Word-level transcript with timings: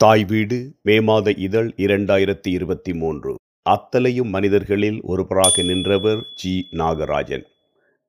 தாய் 0.00 0.24
வீடு 0.24 0.74
மே 0.82 1.00
மாத 1.00 1.32
இதழ் 1.32 1.74
இரண்டாயிரத்தி 1.76 2.48
இருபத்தி 2.48 2.94
மூன்று. 2.94 3.34
அத்தலையும் 3.70 4.28
மனிதர்களில் 4.28 5.02
ஒருவராக 5.02 5.62
நின்றவர் 5.62 6.26
ஜி. 6.34 6.68
நாகராஜன். 6.70 7.42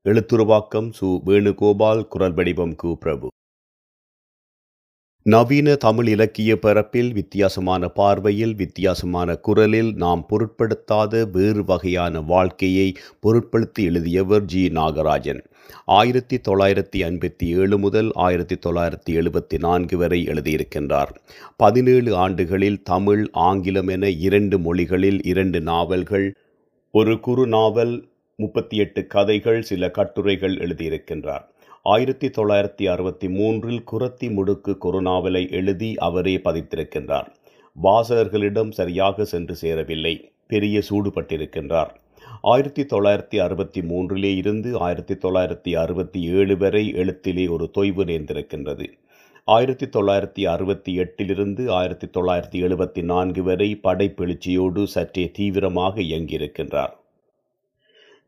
எழுத்துருவாக்கம் 0.06 0.94
சு. 1.02 1.20
வேணுகோபால் 1.26 2.08
குரல் 2.08 2.34
வடிவம் 2.34 2.76
கு. 2.84 2.94
பிரபு. 2.94 3.28
நவீன 5.24 5.76
தமிழ் 5.76 6.08
இலக்கிய 6.08 6.60
பரப்பில் 6.60 7.14
வித்தியாசமான 7.14 7.88
பார்வையில் 7.88 8.56
வித்தியாசமான 8.56 9.36
குரலில் 9.36 9.94
நாம் 9.94 10.28
பொருட்படுத்தாத 10.30 11.30
வேறு 11.32 11.66
வகையான 11.66 12.22
வாழ்க்கையை 12.22 12.94
பொருட்படுத்தி 13.20 13.80
எழுதியவர் 13.80 14.46
ஜி. 14.46 14.68
நாகராஜன். 14.68 15.44
ஆயிரத்தி 15.86 16.38
தொள்ளாயிரத்தி 16.38 16.96
ஐம்பத்தி 16.98 17.46
ஏழு 17.46 17.78
முதல் 17.78 18.12
ஆயிரத்தி 18.14 18.56
தொள்ளாயிரத்தி 18.56 19.10
எழுபத்தி 19.10 19.60
நான்கு 19.60 19.98
வரை 19.98 20.26
எழுதியிருக்கின்றார். 20.28 21.14
பதினேழு 21.58 22.16
ஆண்டுகளில் 22.16 22.84
தமிழ் 22.84 23.28
ஆங்கிலம் 23.32 23.88
என 23.88 24.10
இரண்டு 24.10 24.60
மொழிகளில் 24.60 25.24
இரண்டு 25.24 25.62
நாவல்கள் 25.62 26.36
ஒரு 26.92 27.20
குறு 27.20 27.48
நாவல் 27.48 28.08
முப்பத்தி 28.36 28.78
எட்டு 28.78 29.08
கதைகள் 29.08 29.62
சில 29.62 29.92
கட்டுரைகள் 29.92 30.56
எழுதியிருக்கின்றார். 30.56 31.50
ஆயிரத்தி 31.84 32.28
தொள்ளாயிரத்தி 32.28 32.88
அறுபத்தி 32.88 33.30
மூன்றில் 33.30 33.84
குரத்தி 33.92 34.28
முடுக்கு 34.28 34.78
குறுநாவலை 34.82 35.52
எழுதி 35.52 35.96
அவரே 35.98 36.38
பதித்திருக்கின்றார். 36.38 37.30
வாசகர்களிடம் 37.84 38.72
சரியாக 38.72 39.24
சென்று 39.24 39.56
சேரவில்லை. 39.56 40.32
பெரிய 40.48 40.82
சூடுபட்டிருக்கின்றார். 40.90 41.90
ஆயிரத்தி 42.42 42.84
தொள்ளாயிரத்தி 42.84 43.40
அறுபத்தி 43.40 43.82
மூன்றிலே 43.82 44.36
இருந்து 44.36 44.80
ஆயிரத்தி 44.80 45.14
தொள்ளாயிரத்தி 45.14 45.76
அறுபத்தி 45.76 46.24
ஏழு 46.24 46.58
வரை 46.58 46.94
எழுத்திலே 46.94 47.50
ஒரு 47.50 47.72
தொய்வு 47.78 48.06
நேர்ந்திருக்கின்றது. 48.06 48.88
ஆயிரத்தி 49.44 49.86
தொள்ளாயிரத்தி 49.86 50.48
அறுபத்தி 50.48 51.00
எட்டிலிருந்து 51.00 51.70
ஆயிரத்தி 51.70 52.08
தொள்ளாயிரத்தி 52.08 52.64
எழுபத்தி 52.70 53.04
நான்கு 53.04 53.44
வரை 53.44 53.80
படைப்பெழுச்சியோடு 53.84 54.84
சற்றே 54.84 55.32
தீவிரமாக 55.32 56.02
இயங்கியிருக்கின்றார். 56.02 57.00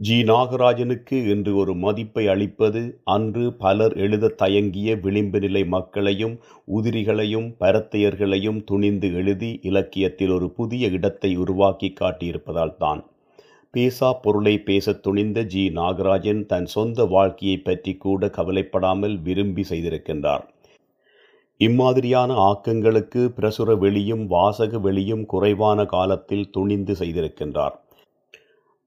ஜி. 0.05 0.15
நாகராஜனுக்கு 0.23 1.17
இன்று 1.27 1.55
ஒரு 1.55 1.73
மதிப்பை 1.75 2.27
அளிப்பது 2.27 3.01
அன்று 3.03 3.53
பலர் 3.53 3.93
எழுத 3.93 4.27
தயங்கிய 4.27 4.95
விளிம்பு 4.95 5.39
நிலை 5.39 5.65
மக்களையும் 5.65 6.39
உதிரிகளையும் 6.73 7.47
பரத்தையர்களையும் 7.59 8.63
துணிந்து 8.63 9.13
எழுதி 9.13 9.59
இலக்கியத்தில் 9.61 10.29
ஒரு 10.29 10.49
புதிய 10.49 10.87
இடத்தை 10.87 11.35
உருவாக்கி 11.35 11.93
காட்டியிருப்பதால் 12.01 12.75
தான். 12.77 13.03
பேசா 13.73 14.13
பொருளை 14.21 14.55
பேசத் 14.59 15.03
துணிந்த 15.03 15.43
ஜி. 15.43 15.69
நாகராஜன் 15.75 16.45
தன் 16.45 16.65
சொந்த 16.65 17.05
வாழ்க்கையை 17.05 17.57
பற்றி 17.57 17.95
கூட 17.95 18.29
கவலைப்படாமல் 18.29 19.21
விரும்பி 19.21 19.65
செய்திருக்கின்றார். 19.69 20.43
இம்மாதிரியான 21.57 22.33
ஆக்கங்களுக்கு 22.49 23.21
பிரசுர 23.37 23.77
வெளியும் 23.77 24.27
வாசக 24.27 24.79
வெளியும் 24.79 25.25
குறைவான 25.25 25.85
காலத்தில் 25.85 26.49
துணிந்து 26.49 26.93
செய்திருக்கின்றார். 26.93 27.75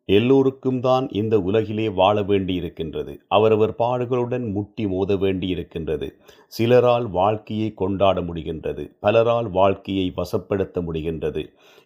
எல்லோருக்கும் 0.08 0.80
தான் 0.80 1.08
இந்த 1.10 1.40
உலகிலே 1.40 1.88
வாழ 1.90 2.22
வேண்டியிருக்கின்றது. 2.22 3.12
அவரவர் 3.28 3.72
பாடுகளுடன் 3.78 4.44
முட்டி 4.52 4.86
மோத 4.86 5.14
வேண்டியிருக்கின்றது. 5.14 6.08
சிலரால் 6.46 7.06
வாழ்க்கையை 7.10 7.74
கொண்டாட 7.74 8.20
முடிகின்றது. 8.20 8.84
பலரால் 9.02 9.48
வாழ்க்கையை 9.50 10.12
வசப்படுத்த 10.16 10.82
முடிகின்றது. 10.82 11.42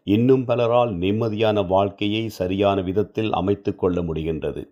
இன்னும் 0.07 0.45
பலரால் 0.47 0.93
நிம்மதியான 0.97 1.67
வாழ்க்கையை 1.67 2.29
சரியான 2.29 2.81
விதத்தில் 2.81 3.33
அமைத்து 3.33 3.75
கொள்ள 3.75 4.03
முடிகின்றது. 4.03 4.65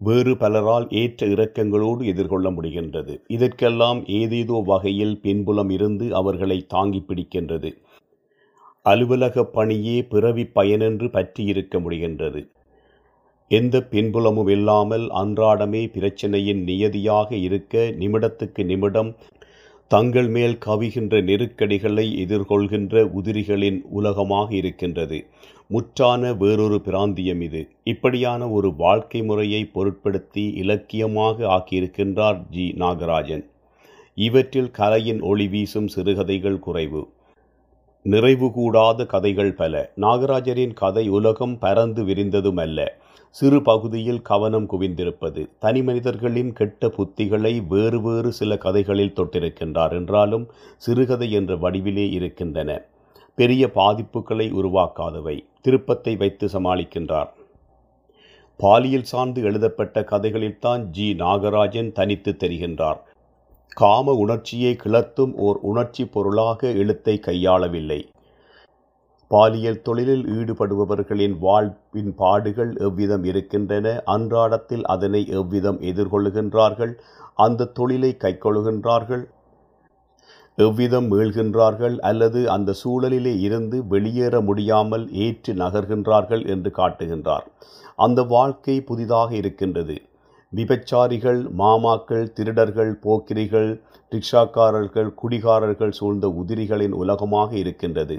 வேறு 0.00 0.32
பலரால் 0.34 0.86
ஏற்ற 0.94 1.26
இறக்கங்களோடு 1.26 2.02
எதிர்கொள்ள 2.04 2.50
முடிகின்றது. 2.50 3.14
இதற்கெல்லாம் 3.28 4.00
ஏதேதோ 4.06 4.58
வகையில் 4.66 5.20
பின்புலம் 5.20 5.70
இருந்து 5.70 6.14
அவர்களை 6.14 6.58
தாங்கி 6.66 7.02
பிடிக்கின்றது. 7.08 7.70
அலுவலக 8.82 9.44
பணியே 9.44 9.96
பிறவி 10.02 10.46
பயனென்று 10.54 11.06
பற்றியிருக்க 11.10 11.78
முடிகின்றது. 11.80 12.40
எந்த 13.48 13.86
பின்புலமும் 13.90 14.48
இல்லாமல் 14.48 15.10
அன்றாடமே 15.10 15.86
பிரச்சனையின் 15.86 16.62
நியதியாக 16.62 17.32
இருக்க 17.32 17.94
நிமிடத்துக்கு 17.98 18.64
நிமிடம் 18.64 19.16
தங்கள் 19.88 20.28
மேல் 20.28 20.58
கவிகின்ற 20.66 21.22
நெருக்கடிகளை 21.22 22.26
எதிர்கொள்கின்ற 22.26 23.10
உதிரிகளின் 23.22 23.82
உலகமாக 23.90 24.54
இருக்கின்றது. 24.54 25.26
முற்றான 25.68 26.36
வேறொரு 26.36 26.80
பிராந்தியம் 26.84 27.40
இது. 27.40 27.68
இப்படியான 27.84 28.48
ஒரு 28.48 28.74
வாழ்க்கை 28.74 29.22
முறையை 29.22 29.70
பொருட்படுத்தி 29.74 30.54
இலக்கியமாக 30.54 31.46
ஆக்கியிருக்கின்றார் 31.46 32.48
ஜி. 32.50 32.74
நாகராஜன். 32.78 33.44
இவற்றில் 34.14 34.70
கலையின் 34.70 35.20
ஒளி 35.20 35.48
வீசும் 35.48 35.88
சிறுகதைகள் 35.88 36.58
குறைவு. 36.58 37.08
நிறைவு 38.04 38.52
கூடாத 38.52 39.06
கதைகள் 39.06 39.52
பல. 39.52 39.92
நாகராஜரின் 39.96 40.72
கதை 40.72 41.08
உலகம் 41.08 41.58
பரந்து 41.58 42.04
விரிந்ததும் 42.04 42.60
அல்ல. 42.60 42.98
சிறு 43.30 43.62
பகுதியில் 43.62 44.22
கவனம் 44.22 44.68
குவிந்திருப்பது. 44.70 45.48
தனி 45.58 45.82
மனிதர்களின் 45.82 46.52
கெட்ட 46.52 46.86
புத்திகளை 46.86 47.66
வேறு 47.66 48.02
வேறு 48.02 48.32
சில 48.32 48.58
கதைகளில் 48.58 49.12
தொட்டிருக்கின்றார் 49.16 49.90
என்றாலும் 49.90 50.48
சிறுகதை 50.76 51.30
என்ற 51.30 51.56
வடிவிலே 51.56 52.10
இருக்கின்றன. 52.10 52.82
பெரிய 53.34 53.70
பாதிப்புகளை 53.74 54.52
உருவாக்காதவை. 54.52 55.44
திருப்பத்தை 55.60 56.16
வைத்து 56.16 56.46
சமாளிக்கின்றார். 56.46 57.28
பாலியல் 58.56 59.02
சார்ந்து 59.02 59.42
எழுதப்பட்ட 59.42 60.00
கதைகளில்தான் 60.00 60.82
ஜி. 60.82 61.14
நாகராஜன் 61.18 61.92
தனித்து 61.92 62.36
தெரிகின்றார். 62.38 62.98
காம 63.74 64.12
உணர்ச்சியை 64.12 64.76
கிளர்த்தும் 64.84 65.32
ஓர் 65.36 65.58
உணர்ச்சி 65.60 66.06
பொருளாக 66.06 66.68
எழுத்தை 66.72 67.20
கையாளவில்லை. 67.26 68.00
பாலியல் 69.28 69.82
தொழிலில் 69.82 70.24
ஈடுபடுபவர்களின் 70.24 71.38
வாழ்வின் 71.38 72.14
பாடுகள் 72.14 72.72
எவ்விதம் 72.76 73.24
இருக்கின்றன? 73.24 74.02
அன்றாடத்தில் 74.06 74.84
அதனை 74.84 75.26
எவ்விதம் 75.28 75.80
எதிர்கொள்ளுகின்றார்கள்? 75.80 76.92
அந்த 77.34 77.64
தொழிலை 77.64 78.16
கைக்கொள்கின்றார்கள் 78.18 79.24
எவ்விதம் 80.58 81.06
மீள்கின்றார்கள்? 81.12 81.98
அல்லது 81.98 82.50
அந்த 82.50 82.74
சூழலிலே 82.84 83.40
இருந்து 83.40 83.86
வெளியேற 83.86 84.40
முடியாமல் 84.40 85.12
ஏற்று 85.12 85.54
நகர்கின்றார்கள் 85.54 86.46
என்று 86.46 86.72
காட்டுகின்றார். 86.76 87.46
அந்த 87.96 88.22
வாழ்க்கை 88.22 88.80
புதிதாக 88.80 89.34
இருக்கின்றது. 89.34 89.96
விபச்சாரிகள் 90.56 91.40
மாமாக்கள் 91.58 92.26
திருடர்கள் 92.32 92.92
போக்கிரிகள் 93.04 93.70
ரிக்ஷாக்காரர்கள் 94.12 95.10
குடிகாரர்கள் 95.14 95.96
சூழ்ந்த 95.98 96.26
உதிரிகளின் 96.40 96.94
உலகமாக 97.02 97.56
இருக்கின்றது. 97.56 98.16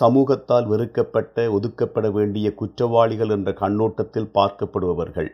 சமூகத்தால் 0.00 0.66
வெறுக்கப்பட்ட 0.66 1.46
ஒதுக்கப்பட 1.50 2.10
வேண்டிய 2.10 2.54
குற்றவாளிகள் 2.54 3.28
என்ற 3.28 3.52
கண்ணோட்டத்தில் 3.52 4.32
பார்க்கப்படுபவர்கள் 4.34 5.30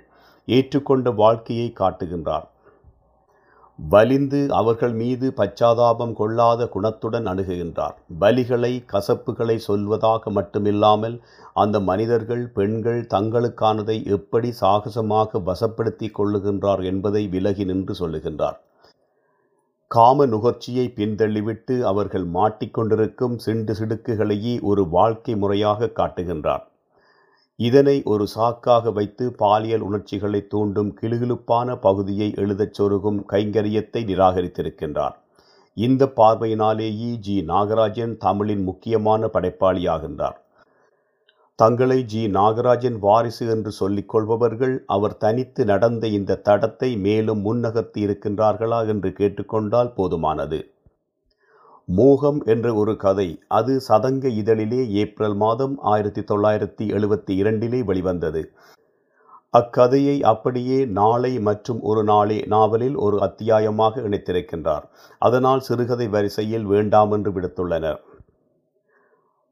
ஏற்றுக்கொண்ட 0.49 1.10
வாழ்க்கையை 1.15 1.72
காட்டுகின்றார். 1.81 2.47
வலிந்து 3.78 4.48
அவர்கள் 4.50 4.92
மீது 4.92 5.32
பச்சாதாபம் 5.36 6.12
கொள்ளாத 6.12 6.68
குணத்துடன் 6.74 7.26
அணுகுகின்றார். 7.26 7.94
பலிகளை 8.20 8.84
கசப்புகளை 8.92 9.58
சொல்வதாக 9.66 10.30
மட்டுமில்லாமல் 10.30 11.20
அந்த 11.54 11.80
மனிதர்கள் 11.80 12.48
பெண்கள் 12.48 13.06
தங்களுக்கானதை 13.14 14.06
எப்படி 14.06 14.50
சாகசமாக 14.60 15.38
வசப்படுத்தி 15.38 16.10
கொள்ளுகின்றார் 16.10 16.84
என்பதை 16.84 17.28
விலகி 17.28 17.64
நின்று 17.64 18.08
சொல்லுகின்றார். 18.08 18.58
காம 19.86 20.26
நுகர்ச்சியை 20.26 20.86
பின்தள்ளிவிட்டு 20.96 21.80
அவர்கள் 21.80 22.26
மாட்டிக்கொண்டிருக்கும் 22.26 23.36
சிண்டு 23.36 23.74
சிடுக்குகளையே 23.74 24.60
ஒரு 24.60 24.88
வாழ்க்கை 24.88 25.36
முறையாக 25.36 25.86
காட்டுகின்றார். 25.86 26.67
இதனை 27.58 28.02
ஒரு 28.04 28.26
சாக்காக 28.34 28.92
வைத்து 28.92 29.32
பாலியல் 29.32 29.80
உணர்ச்சிகளை 29.80 30.46
தூண்டும் 30.46 30.98
கிளுகிழுப்பான 31.00 31.74
பகுதியை 31.80 32.34
எழுதச் 32.36 32.74
சொருகும் 32.74 33.24
கைங்கரியத்தை 33.28 34.02
நிராகரித்திருக்கின்றார். 34.04 35.16
இந்த 35.76 36.12
பார்வையினாலேயே 36.16 37.10
ஜி. 37.16 37.44
நாகராஜன் 37.48 38.16
தமிழின் 38.16 38.62
முக்கியமான 38.62 39.26
படைப்பாளியாகின்றார். 39.26 40.38
தங்களை 41.55 42.05
ஜி. 42.05 42.26
நாகராஜன் 42.26 42.99
வாரிசு 42.99 43.49
என்று 43.49 43.72
சொல்லிக்கொள்பவர்கள் 43.81 44.78
அவர் 44.87 45.16
தனித்து 45.16 45.64
நடந்த 45.64 46.06
இந்த 46.06 46.40
தடத்தை 46.44 46.96
மேலும் 46.99 47.44
முன்னகர்த்தி 47.44 48.00
இருக்கின்றார்களா 48.06 48.87
என்று 48.87 49.10
கேட்டுக்கொண்டால் 49.10 49.94
போதுமானது. 49.96 50.60
மோகம் 51.90 52.40
என்ற 52.44 52.75
ஒரு 52.75 52.96
கதை 52.96 53.43
அது 53.49 53.81
சதங்க 53.88 54.25
இதழிலே 54.40 54.88
ஏப்ரல் 54.88 55.35
மாதம் 55.35 55.79
ஆயிரத்தி 55.79 56.20
தொள்ளாயிரத்தி 56.20 56.85
எழுபத்தி 56.96 57.35
இரண்டிலே 57.43 57.85
வெளிவந்தது. 57.85 58.52
அக்கதையை 59.58 60.23
அப்படியே 60.23 60.85
நாளை 60.85 61.40
மற்றும் 61.40 61.81
ஒரு 61.81 62.05
நாளே 62.05 62.44
நாவலில் 62.46 62.96
ஒரு 62.96 63.23
அத்தியாயமாக 63.23 64.00
இணைத்திருக்கின்றார். 64.00 64.85
அதனால் 65.19 65.61
சிறுகதை 65.61 66.08
வரிசையில் 66.08 66.64
வேண்டாம் 66.64 67.11
என்று 67.11 67.31
விடுத்துள்ளனர். 67.31 68.00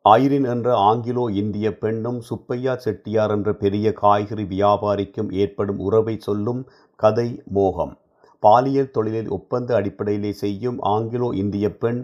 ஐரின் 0.05 0.49
என்ற 0.49 0.77
ஆங்கிலோ 0.77 1.33
இந்திய 1.33 1.79
பெண்ணும் 1.79 2.21
சுப்பையா 2.21 2.77
செட்டியார் 2.77 3.31
என்ற 3.31 3.53
பெரிய 3.53 3.93
காய்கறி 3.93 4.45
வியாபாரிக்கும் 4.45 5.33
ஏற்படும் 5.33 5.79
உறவை 5.79 6.17
சொல்லும் 6.19 6.69
கதை 6.97 7.43
மோகம். 7.47 7.97
பாலியல் 8.47 8.95
தொழிலில் 8.97 9.31
ஒப்பந்த 9.37 9.71
அடிப்படையிலே 9.79 10.33
செய்யும் 10.43 10.81
ஆங்கிலோ 10.95 11.29
இந்திய 11.43 11.67
பெண் 11.83 12.01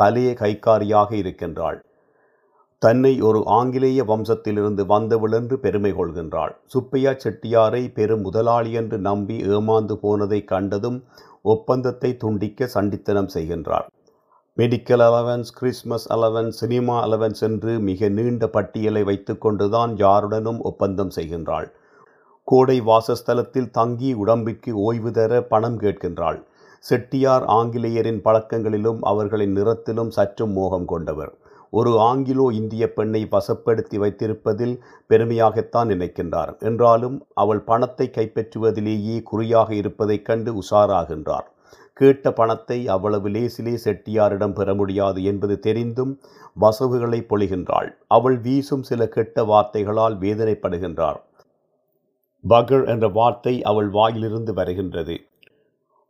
பழைய 0.00 0.28
கைக்காரியாக 0.42 1.10
இருக்கின்றாள். 1.22 1.78
தன்னை 2.82 3.10
ஒரு 3.28 3.40
ஆங்கிலேய 3.56 4.04
வம்சத்திலிருந்து 4.04 4.82
வந்தவளென்று 4.92 5.56
பெருமை 5.64 5.92
கொள்கின்றாள். 5.98 6.52
சுப்பையா 6.72 7.12
செட்டியாரை 7.24 7.82
பெரும் 7.98 8.24
முதலாளி 8.26 8.70
என்று 8.80 8.96
நம்பி 9.08 9.36
ஏமாந்து 9.56 9.96
போனதை 10.04 10.40
கண்டதும் 10.52 10.98
ஒப்பந்தத்தை 11.52 12.10
துண்டிக்க 12.22 12.68
சண்டித்தனம் 12.74 13.30
செய்கின்றாள். 13.34 13.86
Medical 14.56 15.02
allowance 15.06 15.52
Christmas 15.58 16.06
allowance 16.16 16.58
cinema 16.62 16.96
allowance 17.04 17.42
என்று 17.48 17.74
மிக 17.88 18.08
நீண்ட 18.16 18.46
பட்டியலை 18.56 19.02
வைத்துக்கொண்டுதான் 19.10 19.92
யாருடனும் 20.04 20.60
ஒப்பந்தம் 20.70 21.14
செய்கின்றாள். 21.16 21.68
கோடை 22.44 22.80
வாசஸ்தலத்தில் 22.80 23.70
தங்கி 23.70 24.12
உடம்பிற்கு 24.12 24.70
ஓய்வு 24.76 25.10
தர 25.12 25.42
பணம் 25.42 25.78
கேட்கின்றாள். 25.80 26.38
செட்டியார் 26.84 27.44
ஆங்கிலேயரின் 27.44 28.20
பழக்கங்களிலும் 28.22 28.98
அவர்களின் 29.02 29.54
நிறத்திலும் 29.56 30.08
சற்றும் 30.08 30.52
மோகம் 30.52 30.84
கொண்டவர். 30.84 31.32
ஒரு 31.70 31.92
ஆங்கிலோ 31.98 32.46
இந்திய 32.52 32.92
பெண்ணை 32.92 33.28
வசப்படுத்தி 33.30 33.96
வைத்திருப்பதில் 33.96 34.74
பெருமையாகத்தான் 35.10 35.88
நினைக்கின்றார். 35.88 36.52
என்றாலும் 36.58 37.16
அவள் 37.34 37.60
பணத்தை 37.60 38.10
கைப்பற்றுவதிலேயே 38.14 39.22
குறியாக 39.22 39.74
இருப்பதைக் 39.74 40.24
கண்டு 40.24 40.52
உஷாராகின்றார். 40.54 41.46
கேட்ட 41.92 42.32
பணத்தை 42.32 42.88
அவ்வளவு 42.88 43.28
லேசிலே 43.28 43.74
செட்டியாரிடம் 43.84 44.54
பெற 44.54 44.74
முடியாது 44.74 45.24
என்பது 45.24 45.58
தெரிந்தும் 45.58 46.20
வசவுகளை 46.60 47.20
பொழிகின்றாள். 47.28 47.88
அவள் 48.08 48.38
வீசும் 48.38 48.82
சில 48.82 49.08
கெட்ட 49.08 49.44
வார்த்தைகளால் 49.44 50.18
வேதனைப்படுகின்றார். 50.18 51.20
பகர் 52.48 52.84
என்ற 52.84 53.08
வார்த்தை 53.08 53.62
அவள் 53.62 53.88
வாயிலிருந்து 53.88 54.54
வருகின்றது. 54.54 55.20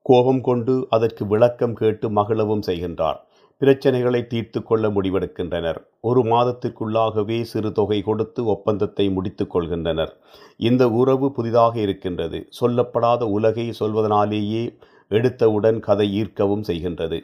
கோபம் 0.03 0.41
கொண்டு 0.41 0.87
அதற்கு 0.91 1.27
விளக்கம் 1.27 1.75
கேட்டு 1.75 2.11
மகிழவும் 2.11 2.63
செய்கின்றார். 2.67 3.17
பிரச்சனைகளை 3.61 4.27
தீர்த்து 4.27 4.63
கொள்ள 4.63 4.89
முடிவெடுக்கின்றனர். 4.89 5.77
ஒரு 6.01 6.23
மாதத்திற்குள்ளாகவே 6.23 7.43
சிறு 7.43 7.73
தொகை 7.73 8.03
கொடுத்து 8.03 8.45
ஒப்பந்தத்தை 8.45 9.11
முடித்து 9.11 9.47
கொள்கின்றனர். 9.55 10.13
இந்த 10.57 10.89
உறவு 10.89 11.33
புதிதாக 11.33 11.81
இருக்கின்றது. 11.81 12.49
சொல்லப்படாத 12.61 13.23
உலகை 13.23 13.73
சொல்வதனாலேயே 13.81 14.77
எடுத்தவுடன் 15.11 15.79
கதை 15.81 16.23
ஈர்க்கவும் 16.23 16.65
செய்கின்றது. 16.67 17.21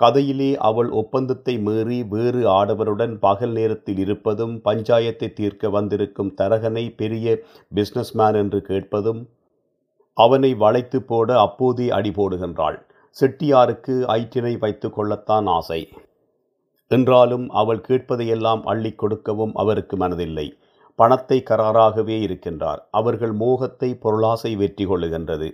கதையிலே 0.00 0.50
அவள் 0.68 0.90
ஒப்பந்தத்தை 0.90 1.54
மீறி 1.58 1.98
வேறு 2.02 2.42
ஆடவருடன் 2.50 3.14
பகல் 3.18 3.52
நேரத்தில் 3.52 3.98
இருப்பதும் 3.98 4.54
பஞ்சாயத்தை 4.64 5.28
தீர்க்க 5.32 5.70
வந்திருக்கும் 5.70 6.34
தரகனை 6.40 6.84
பெரிய 6.96 7.26
பிஸ்னஸ்மேன் 7.74 8.34
என்று 8.34 8.60
கேட்பதும் 8.62 9.20
அவனை 10.16 10.50
வளைத்து 10.54 10.98
போட 11.02 11.28
அப்போதே 11.40 11.86
அடி 11.90 12.10
போடுகின்றாள். 12.10 12.78
செட்டியாருக்கு 13.16 13.94
ஐற்றினை 14.16 14.54
வைத்து 14.58 14.88
கொள்ளத்தான் 14.90 15.46
ஆசை. 15.56 15.80
என்றாலும் 16.90 17.46
அவள் 17.60 17.84
கேட்பதையெல்லாம் 17.88 18.62
அள்ளி 18.64 18.92
கொடுக்கவும் 18.94 19.54
அவருக்கு 19.54 19.96
மனதில்லை. 19.96 20.46
பணத்தை 20.98 21.38
கராராகவே 21.50 22.16
இருக்கின்றார். 22.26 22.80
அவர்கள் 22.90 23.34
மோகத்தை 23.42 23.90
பொருளாசை 24.04 24.52
வெற்றி 24.56 24.84
கொள்ளுகின்றது 24.86 25.48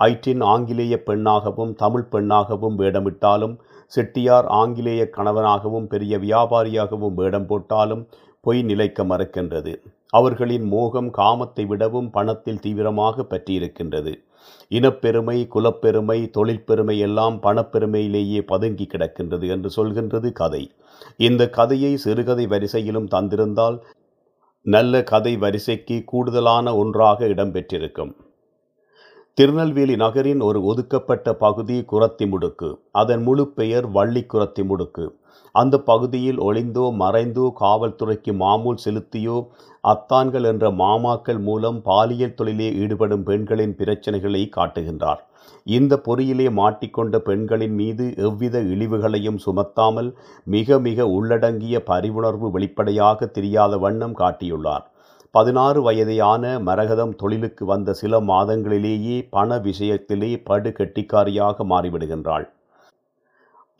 ஐற்றின் 0.00 0.42
ஆங்கிலேய 0.52 0.94
பெண்ணாகவும் 1.06 1.72
தமிழ் 1.74 2.08
பெண்ணாகவும் 2.12 2.76
வேடமிட்டாலும் 2.82 3.54
செட்டியார் 3.94 4.46
ஆங்கிலேய 4.60 5.02
கணவனாகவும் 5.16 5.86
பெரிய 5.86 6.18
வியாபாரியாகவும் 6.18 7.16
வேடம் 7.20 7.46
போட்டாலும் 7.46 8.02
பொய் 8.44 8.62
நிலைக்க 8.62 9.04
மறுக்கின்றது. 9.04 9.72
அவர்களின் 10.10 10.66
மோகம் 10.66 11.10
காமத்தை 11.18 11.64
விடவும் 11.66 12.10
பணத்தில் 12.10 12.60
தீவிரமாக 12.60 13.26
பற்றியிருக்கின்றது. 13.32 14.12
இனப்பெருமை 14.68 15.38
குலப்பெருமை 15.54 16.18
தொழிற்பெருமை 16.36 16.96
எல்லாம் 16.98 17.36
பணப்பெருமையிலேயே 17.42 18.40
பதுங்கி 18.46 18.86
கிடக்கின்றது 18.86 19.46
என்று 19.48 19.70
சொல்கின்றது 19.76 20.28
கதை. 20.32 20.62
இந்த 21.28 21.42
கதையை 21.58 21.92
சிறுகதை 21.96 22.46
வரிசையிலும் 22.46 23.10
தந்திருந்தால் 23.14 23.78
நல்ல 24.66 25.02
கதை 25.02 25.34
வரிசைக்கு 25.36 25.96
கூடுதலான 26.04 26.74
ஒன்றாக 26.76 27.26
இடம்பெற்றிருக்கும் 27.26 28.12
திருநெல்வேலி 29.38 29.94
நகரின் 30.02 30.40
ஒரு 30.46 30.58
ஒதுக்கப்பட்ட 30.62 31.32
பகுதி 31.42 31.76
குரத்தி 31.90 32.24
முடுக்கு 32.30 32.68
அதன் 33.00 33.22
முழு 33.22 33.44
பெயர் 33.58 33.86
வள்ளி 33.96 34.22
குரத்தி 34.32 34.62
முடுக்கு 34.70 35.04
அந்த 35.54 35.74
பகுதியில் 35.90 36.40
ஒளிந்தோ 36.48 36.86
மறைந்தோ 37.02 37.46
காவல்துறைக்கு 37.60 38.32
மாமூல் 38.42 38.82
செலுத்தியோ 38.84 39.36
அத்தான்கள் 39.84 40.48
என்ற 40.50 40.64
மாமாக்கள் 40.82 41.40
மூலம் 41.48 41.78
பாலியல் 41.88 42.36
தொழிலே 42.40 42.68
ஈடுபடும் 42.82 43.24
பெண்களின் 43.30 43.74
பிரச்சனைகளை 43.80 44.42
காட்டுகின்றார். 44.58 45.22
இந்த 45.66 45.92
பொறியிலே 46.06 46.48
மாட்டிக்கொண்ட 46.60 47.16
பெண்களின் 47.28 47.76
மீது 47.80 48.04
எவ்வித 48.26 48.58
இழிவுகளையும் 48.74 49.42
சுமத்தாமல் 49.46 50.10
மிக 50.46 50.78
மிக 50.88 51.08
உள்ளடங்கிய 51.16 51.78
பரிவுணர்வு 51.90 52.48
வெளிப்படையாக 52.56 53.30
தெரியாத 53.36 53.78
வண்ணம் 53.86 54.18
காட்டியுள்ளார். 54.22 54.86
பதினாறு 55.34 55.80
வயதையான 55.90 56.44
மரகதம் 56.68 57.12
தொழிலுக்கு 57.16 57.64
வந்த 57.64 57.92
சில 57.92 58.20
மாதங்களிலேயே 58.20 59.18
பண 59.30 59.58
விஷயத்திலே 59.58 60.30
படு 60.44 60.70
கெட்டிக்காரியாக 60.70 61.66
மாறிவிடுகின்றாள். 61.72 62.46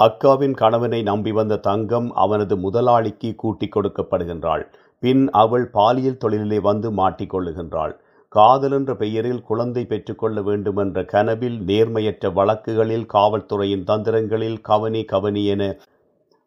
அக்காவின் 0.01 0.55
கணவனை 0.61 1.01
நம்பி 1.03 1.33
வந்த 1.33 1.57
தங்கம் 1.57 2.09
அவனது 2.15 2.57
முதலாளிக்கு 2.57 3.31
கூட்டிக் 3.35 3.75
கொடுக்கப்படுகின்றாள். 3.77 4.63
பின் 5.03 5.25
அவள் 5.31 5.67
பாலியல் 5.71 6.23
தொழிலிலே 6.25 6.61
வந்து 6.61 6.89
மாட்டிக்கொள்ளுகின்றாள் 6.91 7.95
காதல் 8.29 8.73
என்ற 8.73 8.91
பெயரில் 8.95 9.43
குழந்தை 9.43 9.83
பெற்றுக்கொள்ள 9.85 10.43
வேண்டுமென்ற 10.43 11.05
கனவில் 11.05 11.57
நேர்மையற்ற 11.61 12.33
வழக்குகளில் 12.33 13.07
காவல்துறையின் 13.15 13.87
தந்திரங்களில் 13.89 14.61
கவனி 14.61 15.03
கவனி 15.05 15.43
என 15.47 15.63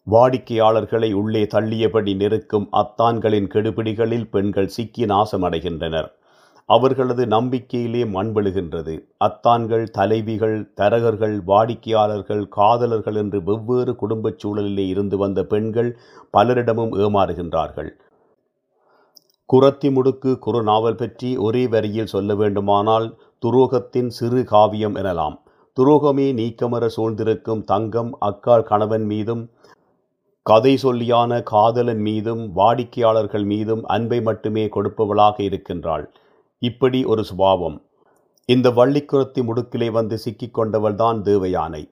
வாடிக்கையாளர்களை 0.08 1.14
உள்ளே 1.14 1.44
தள்ளியபடி 1.44 2.16
நெருக்கும் 2.16 2.68
அத்தான்களின் 2.72 3.48
கெடுபிடிகளில் 3.54 4.28
பெண்கள் 4.30 4.68
சிக்கி 4.68 5.06
நாசமடைகின்றனர். 5.06 6.10
அவர்களது 6.70 7.26
நம்பிக்கையிலே 7.26 8.02
மண்பெழுகின்றது. 8.06 8.94
அத்தான்கள் 9.26 9.84
தலைவிகள் 9.84 10.58
தரகர்கள் 10.82 11.36
வாடிக்கையாளர்கள் 11.46 12.44
காதலர்கள் 12.48 13.16
என்று 13.16 13.44
வெவ்வேறு 13.44 13.96
குடும்பச் 13.96 14.46
சூழலிலே 14.46 14.88
இருந்து 14.88 15.18
வந்த 15.18 15.44
பெண்கள் 15.44 15.98
பலரிடமும் 16.38 16.94
ஏமாறுகின்றார்கள். 16.98 17.92
குரத்தி 19.50 19.90
முடுக்கு 19.96 20.40
குறு 20.40 20.64
நாவல் 20.64 20.96
பற்றி 20.96 21.38
ஒரே 21.38 21.68
வரியில் 21.68 22.06
சொல்ல 22.06 22.36
வேண்டுமானால் 22.36 23.08
துரோகத்தின் 23.46 24.08
சிறு 24.08 24.44
காவியம் 24.44 24.96
எனலாம். 24.96 25.36
துரோகமே 25.78 26.28
நீக்கமர 26.40 26.86
சூழ்ந்திருக்கும் 26.96 27.64
தங்கம் 27.64 28.18
அக்காள் 28.22 28.64
கணவன் 28.64 29.06
மீதும் 29.06 29.50
கதை 30.44 30.78
சொல்லியான 30.84 31.44
காதலன் 31.44 32.00
மீதும் 32.00 32.52
வாடிக்கையாளர்கள் 32.56 33.44
மீதும் 33.44 33.86
அன்பை 33.86 34.22
மட்டுமே 34.22 34.66
கொடுப்பவளாக 34.66 35.42
இருக்கின்றாள். 35.42 36.12
இப்படி 36.60 37.04
ஒரு 37.04 37.24
சுபாவம். 37.24 37.82
இந்த 38.46 38.70
வள்ளிக்குரத்தி 38.70 39.42
முடுக்கிலே 39.42 39.92
வந்து 39.92 40.18
சிக்கிக் 40.18 40.60
கொண்டவள்தான் 40.60 41.22
தேவயானை. 41.24 41.90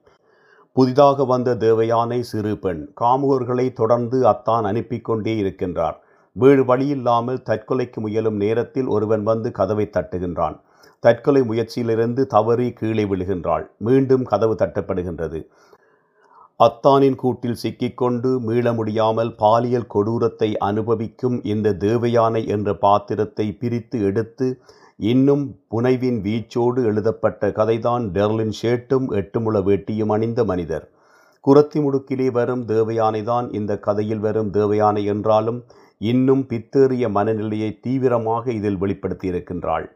புதிதாக 0.73 1.25
வந்த 1.25 1.55
தேவயானை 1.55 2.19
சிறு 2.19 2.57
பெண். 2.57 2.93
காமுகர்களை 3.01 3.73
தொடர்ந்து 3.73 4.27
அத்தான் 4.27 4.63
அனுப்பி 4.63 4.99
கொண்டே 4.99 5.41
இருக்கின்றார். 5.41 5.95
வீடு 6.31 6.63
வழியில்லாமல் 6.63 7.41
தற்கொலைக்கு 7.49 7.95
முயலும் 7.95 8.35
நேரத்தில் 8.35 8.85
ஒருவன் 8.85 9.23
வந்து 9.23 9.51
கதவை 9.51 9.89
தட்டுகின்றான். 9.93 10.59
தற்கொலை 10.99 11.41
முயற்சியிலிருந்து 11.41 12.25
தவறி 12.25 12.73
கீழே 12.73 13.03
விழுகின்றாள். 13.03 13.67
மீண்டும் 13.77 14.23
கதவு 14.23 14.53
தட்டப்படுகின்றது. 14.53 15.47
அத்தானின் 16.61 17.15
கூட்டில் 17.15 17.59
சிக்கிக்கொண்டு 17.61 18.29
மீள 18.39 18.73
முடியாமல் 18.73 19.31
பாலியல் 19.35 19.91
கொடூரத்தை 19.93 20.49
அனுபவிக்கும் 20.57 21.37
இந்த 21.43 21.73
தேவயானை 21.85 22.41
என்ற 22.47 22.73
பாத்திரத்தை 22.73 23.45
பிரித்து 23.51 23.97
எடுத்து 24.01 24.47
இன்னும் 25.11 25.45
புனைவின் 25.67 26.19
வீச்சோடு 26.21 26.81
எழுதப்பட்ட 26.83 27.49
கதைதான் 27.59 28.03
டெர்லின் 28.17 28.53
ஷேட்டும் 28.61 29.07
எட்டுமுள 29.19 29.61
வேட்டியும் 29.67 30.13
அணிந்த 30.15 30.43
மனிதர். 30.43 30.85
குரத்தி 31.45 31.79
முடுக்கிலே 31.83 32.27
வரும் 32.31 32.63
தேவயானைதான் 32.67 33.47
இந்த 33.51 33.79
கதையில் 33.79 34.19
வரும் 34.19 34.51
தேவயானை 34.53 35.03
என்றாலும் 35.05 35.59
இன்னும் 36.01 36.43
பித்தேறிய 36.49 37.09
மனநிலையை 37.09 37.71
தீவிரமாக 37.79 38.45
இதில் 38.51 38.79
வெளிப்படுத்தியிருக்கின்றாள். 38.83 39.87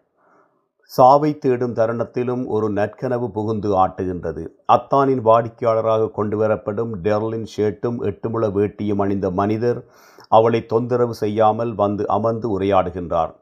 சாவை 0.94 1.30
தேடும் 1.38 1.76
தருணத்திலும் 1.78 2.44
ஒரு 2.46 2.68
நற்கனவு 2.70 3.28
புகுந்து 3.28 3.70
ஆட்டுகின்றது. 3.84 4.44
அத்தானின் 4.76 5.22
வாடிக்கையாளராக 5.30 6.12
கொண்டு 6.12 6.36
வரப்படும் 6.38 6.92
டெர்லின் 7.06 7.48
ஷேட்டும் 7.56 7.98
எட்டுமுள 8.10 8.50
வேட்டியும் 8.58 9.02
அணிந்த 9.06 9.30
மனிதர் 9.30 9.80
அவளை 10.28 10.62
தொந்தரவு 10.66 11.14
செய்யாமல் 11.14 11.74
வந்து 11.76 12.04
அமர்ந்து 12.08 12.48
உரையாடுகின்றார். 12.56 13.34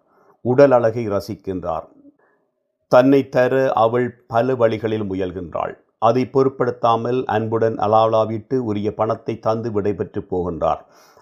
உடல் 0.45 0.71
அழகை 0.71 1.03
ரசிக்கின்றார். 1.07 1.85
தன்னை 2.91 3.21
தர 3.29 3.53
அவள் 3.83 4.07
பல 4.27 4.55
வழிகளில் 4.55 5.05
முயல்கின்றாள். 5.11 5.73
அதை 5.99 6.23
பொருட்படுத்தாமல் 6.25 7.19
அன்புடன் 7.35 7.77
அலாவலாவிட்டு 7.77 8.55
உரிய 8.69 8.89
பணத்தை 8.93 9.35
தந்து 9.39 9.69
விடைபெற்று 9.71 10.21
போகின்றார். 10.31 10.81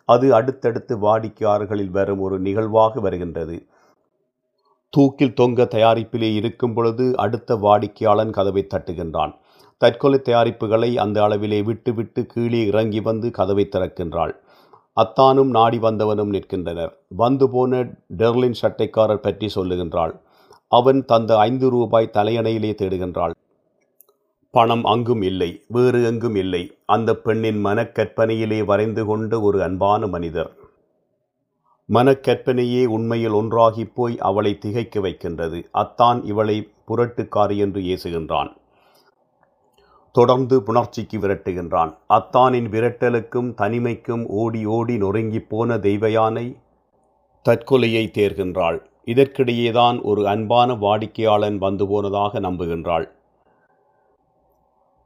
அது 0.10 0.28
அடுத்தடுத்து 0.34 0.94
வாடிக்கையாளர்களில் 0.98 1.94
வரும் 2.00 2.20
ஒரு 2.20 2.40
நிகழ்வாக 2.40 3.00
வருகின்றது. 3.00 3.58
தூக்கில் 4.94 5.34
தொங்க 5.34 5.64
தயாரிப்பிலே 5.64 6.30
இருக்கும் 6.34 6.74
பொழுது 6.74 7.18
அடுத்த 7.18 7.56
வாடிக்கையாளன் 7.56 8.30
கதவை 8.30 8.68
தட்டுகின்றான். 8.74 9.34
தற்கொலை 9.78 10.20
தயாரிப்புகளை 10.20 10.98
அந்த 10.98 11.18
அளவிலே 11.28 11.64
விட்டுவிட்டு 11.64 12.26
கீழே 12.26 12.66
இறங்கி 12.66 13.00
வந்து 13.00 13.32
கதவை 13.32 13.70
திறக்கின்றாள். 13.72 14.34
அத்தானும் 14.98 15.50
நாடி 15.50 15.78
வந்தவனும் 15.78 16.30
நிற்கின்றனர். 16.30 16.92
வந்து 17.08 17.50
போன 17.50 17.84
டெர்லின் 18.18 18.58
சட்டைக்காரர் 18.62 19.26
பற்றி 19.28 19.50
சொல்லுகின்றாள். 19.56 20.14
அவன் 20.68 21.06
தந்த 21.06 21.38
ஐந்து 21.38 21.70
ரூபாய் 21.70 22.14
தலையணையிலே 22.14 22.72
தேடுகின்றாள். 22.82 23.34
பணம் 24.54 24.84
அங்கும் 24.84 25.22
இல்லை 25.22 25.62
வேறு 25.68 26.04
எங்கும் 26.04 26.36
இல்லை. 26.36 26.64
அந்த 26.86 27.16
பெண்ணின் 27.16 27.66
மனக்கற்பனையிலே 27.66 28.66
வரைந்து 28.66 29.06
கொண்ட 29.06 29.42
ஒரு 29.42 29.64
அன்பான 29.64 30.08
மனிதர். 30.08 30.52
மனக்கற்பனையே 31.94 32.86
உண்மையில் 32.86 33.32
ஒன்றாகி 33.32 33.86
போய் 33.86 34.18
அவளை 34.18 34.58
திகைக்க 34.58 35.00
வைக்கின்றது. 35.00 35.70
அத்தான் 35.72 36.24
இவளை 36.24 36.72
புரட்டுக்காரி 36.88 37.58
என்று 37.58 37.82
ஏசுகின்றான். 37.82 38.50
தொடர்ந்து 40.12 40.62
புணர்ச்சிக்கு 40.62 41.18
விரட்டுகின்றான். 41.18 41.98
அத்தானின் 42.10 42.70
விரட்டலுக்கும் 42.70 43.54
தனிமைக்கும் 43.54 44.26
ஓடி 44.26 44.66
ஓடி 44.66 44.98
நொறுங்கிப் 44.98 45.50
போன 45.50 45.78
தெய்வயானை 45.78 46.58
தற்கொலையை 47.50 48.08
தேர்கின்றாள். 48.18 48.86
இதற்கிடையேதான் 49.06 50.02
ஒரு 50.02 50.28
அன்பான 50.28 50.74
வாடிக்கையாளன் 50.74 51.58
வந்து 51.58 51.88
போனதாக 51.88 52.40
நம்புகின்றாள். 52.40 53.08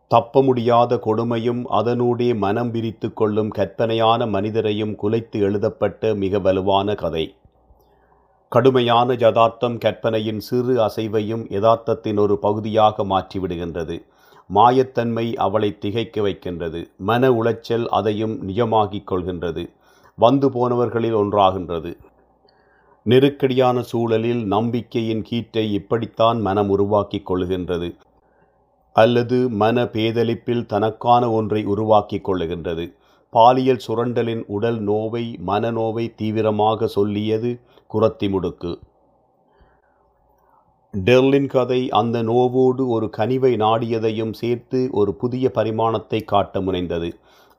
தப்ப 0.08 0.42
முடியாத 0.44 0.96
கொடுமையும் 0.96 1.62
அதனூடே 1.70 2.38
மனம் 2.38 2.72
விரித்து 2.72 3.14
கொள்ளும் 3.14 3.50
கற்பனையான 3.50 4.28
மனிதரையும் 4.28 4.96
குலைத்து 4.96 5.40
எழுதப்பட்ட 5.40 6.14
மிக 6.14 6.40
வலுவான 6.40 6.96
கதை. 6.96 7.36
கடுமையான 8.50 9.14
யதார்த்தம் 9.14 9.78
கற்பனையின் 9.78 10.40
சிறு 10.40 10.76
அசைவையும் 10.80 11.44
யதார்த்தத்தின் 11.50 12.20
ஒரு 12.20 12.38
பகுதியாக 12.38 13.04
மாற்றிவிடுகின்றது. 13.04 14.06
மாயத்தன்மை 14.54 15.36
அவளை 15.36 15.78
திகைக்க 15.78 16.22
வைக்கின்றது. 16.22 16.90
மன 16.98 17.32
உளைச்சல் 17.32 17.86
அதையும் 17.86 18.50
நிஜமாகிக் 18.50 19.08
கொள்கின்றது. 19.12 19.70
வந்து 20.16 20.50
போனவர்களில் 20.50 21.16
ஒன்றாகின்றது. 21.16 21.98
நெருக்கடியான 23.04 23.82
சூழலில் 23.82 24.46
நம்பிக்கையின் 24.46 25.26
கீற்றை 25.32 25.72
இப்படித்தான் 25.72 26.42
மனம் 26.42 26.70
உருவாக்கிக் 26.70 27.32
கொள்கின்றது 27.32 27.96
அல்லது 28.96 29.50
மன 29.50 29.84
பேதலிப்பில் 29.84 30.66
தனக்கான 30.66 31.32
ஒன்றை 31.32 31.66
உருவாக்கிக் 31.66 32.26
கொள்ளுகின்றது. 32.30 32.94
பாலியல் 33.30 33.82
சுரண்டலின் 33.88 34.44
உடல் 34.48 34.80
நோவை 34.80 35.40
மனநோவை 35.48 36.16
தீவிரமாக 36.16 36.88
சொல்லியது 36.88 37.60
குரத்தி 37.94 38.28
முடுக்கு. 38.28 38.80
டெர்லின் 41.06 41.48
கதை 41.48 41.90
அந்த 41.90 42.24
நோவோடு 42.24 42.88
ஒரு 42.88 43.10
கனிவை 43.18 43.56
நாடியதையும் 43.56 44.34
சேர்த்து 44.34 44.88
ஒரு 44.92 45.14
புதிய 45.14 45.52
பரிமாணத்தை 45.52 46.24
காட்ட 46.24 46.60
முனைந்தது. 46.60 47.12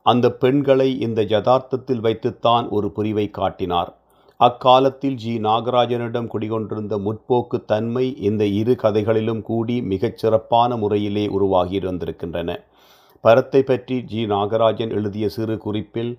அந்த 0.05 0.31
பெண்களை 0.31 0.99
இந்த 0.99 1.21
யதார்த்தத்தில் 1.23 1.99
வைத்துத்தான் 1.99 2.69
ஒரு 2.69 2.91
புரிவை 2.91 3.29
காட்டினார். 3.29 3.96
அக்காலத்தில் 4.39 5.15
ஜி. 5.15 5.37
நாகராஜனிடம் 5.37 6.27
குடிகொண்டிருந்த 6.27 6.97
முற்போக்கு 6.97 7.65
தன்மை 7.65 8.15
இந்த 8.17 8.45
இரு 8.45 8.75
கதைகளிலும் 8.75 9.41
கூடி 9.41 9.81
மிகச் 9.81 10.17
சிறப்பான 10.17 10.77
முறையிலே 10.77 11.27
உருவாகியிருந்திருக்கின்றன. 11.27 12.55
பரத்தை 13.21 13.63
பற்றி 13.63 14.03
ஜி. 14.03 14.25
நாகராஜன் 14.25 14.91
எழுதிய 14.91 15.29
சிறு 15.29 15.57
குறிப்பில் 15.57 16.11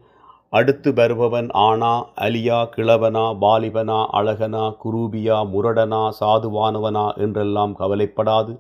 அடுத்து 0.49 0.93
வருபவன் 0.93 1.51
ஆனா 1.51 1.93
அலியா 2.17 2.59
கிழவனா 2.77 3.25
பாலிபனா 3.41 3.99
அழகனா 4.13 4.65
குரூபியா 4.85 5.39
முரடனா 5.53 6.03
சாதுவானவனா 6.21 7.07
என்றெல்லாம் 7.17 7.75
கவலைப்படாது. 7.75 8.59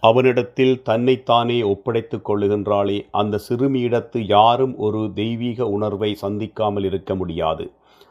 அவனிடத்தில் 0.00 0.82
தன்னைத்தானே 0.82 1.62
ஒப்படைத்துக் 1.62 2.26
கொள்ளுகின்றாளே 2.28 2.98
அந்த 3.10 3.40
சிறுமியிடத்து 3.48 4.26
யாரும் 4.26 4.76
ஒரு 4.76 5.10
தெய்வீக 5.14 5.68
உணர்வை 5.68 6.16
சந்திக்காமல் 6.22 6.84
இருக்க 6.84 7.14
முடியாது. 7.14 7.66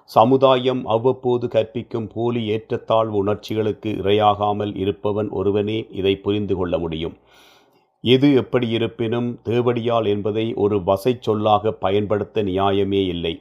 சமுதாயம் 0.10 0.82
அவ்வப்போது 0.86 1.46
கற்பிக்கும் 1.48 2.10
போலி 2.14 2.42
ஏற்றத்தாழ்வு 2.50 3.16
உணர்ச்சிகளுக்கு 3.24 3.90
இரையாகாமல் 4.04 4.72
இருப்பவன் 4.76 5.30
ஒருவனே 5.30 5.80
இதை 5.92 6.14
புரிந்து 6.18 6.56
கொள்ள 6.56 6.78
முடியும். 6.78 7.16
எது 8.04 8.28
எப்படி 8.34 8.68
இருப்பினும் 8.70 9.28
தேவடியால் 9.44 10.08
என்பதை 10.08 10.46
ஒரு 10.54 10.78
வசை 10.84 11.14
சொல்லாக 11.20 11.72
பயன்படுத்த 11.72 12.44
நியாயமே 12.44 13.02
இல்லை. 13.08 13.34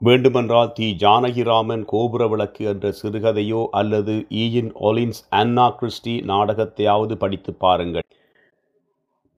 வேண்டுமென்றால் 0.00 0.72
தி 0.72 0.88
ஜானகிராமன் 1.00 1.84
கோபுர 1.84 2.22
விளக்கு 2.28 2.64
என்ற 2.64 2.92
சிறுகதையோ 3.02 3.62
அல்லது 3.70 4.14
ஈயின் 4.42 4.70
ஒலின்ஸ் 4.88 5.22
அன்னா 5.30 5.66
கிறிஸ்டி 5.80 6.14
நாடகத்தையாவது 6.24 7.14
படித்து 7.16 7.52
பாருங்கள். 7.54 8.06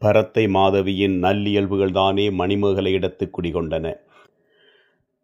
பரத்தை 0.03 0.45
மாதவியின் 0.49 1.17
நல்லியல்புகள் 1.25 1.97
தானே 2.01 2.27
மணிமேகலையிடத்து 2.31 3.25
குடிகொண்டன. 3.31 3.87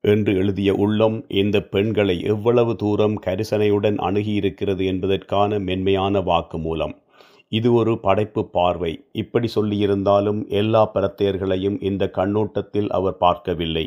என்று 0.05 0.33
எழுதிய 0.37 0.75
உள்ளம் 0.75 1.17
இந்த 1.29 1.57
பெண்களை 1.63 2.17
எவ்வளவு 2.23 2.77
தூரம் 2.77 3.17
கரிசனையுடன் 3.27 3.99
அணுகியிருக்கிறது 4.09 4.85
என்பதற்கான 4.85 5.59
மென்மையான 5.59 6.21
வாக்கு 6.21 6.59
மூலம் 6.59 6.95
இது 7.53 7.69
ஒரு 7.73 7.93
படைப்பு 7.99 8.43
பார்வை. 8.51 8.93
இப்படி 9.13 9.49
சொல்லியிருந்தாலும் 9.55 10.41
எல்லா 10.61 10.83
பரத்தையர்களையும் 10.95 11.79
இந்த 11.83 12.05
கண்ணோட்டத்தில் 12.11 12.91
அவர் 12.91 13.17
பார்க்கவில்லை. 13.17 13.87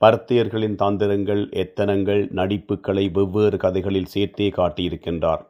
பரத்தையர்களின் 0.00 0.74
தந்திரங்கள் 0.74 1.42
எத்தனங்கள் 1.54 2.22
நடிப்புகளை 2.32 3.04
வெவ்வேறு 3.12 3.56
கதைகளில் 3.56 4.12
சேர்த்தே 4.14 4.48
காட்டியிருக்கின்றார். 4.50 5.42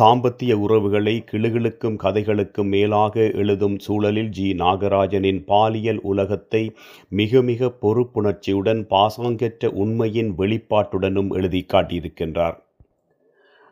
தாம்பத்திய 0.00 0.52
உறவுகளை 0.52 1.24
கிளுகிழுக்கும் 1.30 1.94
கதைகளுக்கும் 1.96 2.68
மேலாக 2.68 3.22
எழுதும் 3.32 3.78
சூழலில் 3.78 4.28
ஜி. 4.28 4.52
நாகராஜனின் 4.52 5.38
பாலியல் 5.44 6.00
உலகத்தை 6.02 6.74
மிக 7.08 7.42
மிக 7.42 7.70
பொறுப்புணர்ச்சியுடன் 7.82 8.82
பாசாங்கற்ற 8.90 9.70
உண்மையின் 9.74 10.30
வெளிப்பாட்டுடனும் 10.38 11.30
எழுதி 11.30 11.66
காட்டியிருக்கின்றார். 11.72 12.56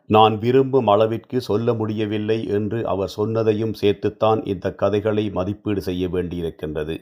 நான் 0.09 0.39
விரும்பும் 0.39 0.87
அளவிற்கு 0.87 1.41
சொல்ல 1.41 1.73
முடியவில்லை 1.73 2.47
என்று 2.47 2.87
அவர் 2.87 3.13
சொன்னதையும் 3.17 3.77
சேர்த்துத்தான் 3.81 4.41
இந்த 4.47 4.71
கதைகளை 4.75 5.29
மதிப்பீடு 5.29 5.81
செய்ய 5.81 6.07
வேண்டியிருக்கின்றது. 6.07 6.97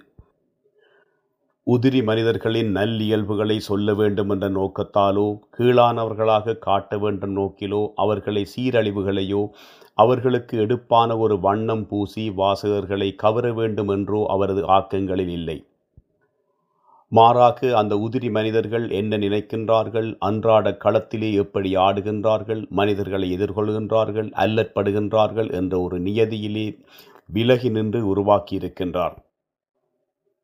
உதிரி 1.67 2.03
மனிதர்களின் 2.03 2.75
நல்லியல்புகளை 2.75 3.57
சொல்ல 3.57 3.93
வேண்டும் 3.93 4.29
என்ற 4.29 4.49
நோக்கத்தாலோ 4.49 5.39
கீழானவர்களாக 5.57 6.57
காட்ட 6.57 6.97
வேண்டும் 6.97 7.35
நோக்கிலோ 7.37 7.87
அவர்களை 7.95 8.47
சீரழிவுகளையோ 8.55 9.49
அவர்களுக்கு 9.97 10.57
எடுப்பான 10.57 11.17
ஒரு 11.17 11.39
வண்ணம் 11.39 11.87
பூசி 11.87 12.29
வாசகர்களை 12.29 13.15
கவர 13.15 13.53
வேண்டும் 13.53 13.87
என்றோ 13.87 14.25
அவரது 14.25 14.63
ஆக்கங்களில் 14.67 15.29
இல்லை. 15.29 15.57
மாறாக 17.11 17.77
அந்த 17.77 17.95
உதிரி 17.95 18.31
மனிதர்கள் 18.31 18.89
என்ன 18.89 19.17
நினைக்கின்றார்கள்? 19.17 20.15
அன்றாட 20.19 20.77
களத்திலே 20.85 21.33
எப்படி 21.33 21.75
ஆடுகின்றார்கள்? 21.77 22.67
மனிதர்களை 22.69 23.37
எதிர்கொள்கின்றார்கள்? 23.37 24.31
அல்லற்படுகின்றார்கள்? 24.45 25.51
என்ற 25.51 25.79
ஒரு 25.79 25.99
நியதியிலே 25.99 26.67
விலகி 27.29 27.69
நின்று 27.69 28.15
உருவாக்கியிருக்கின்றார். 28.15 29.15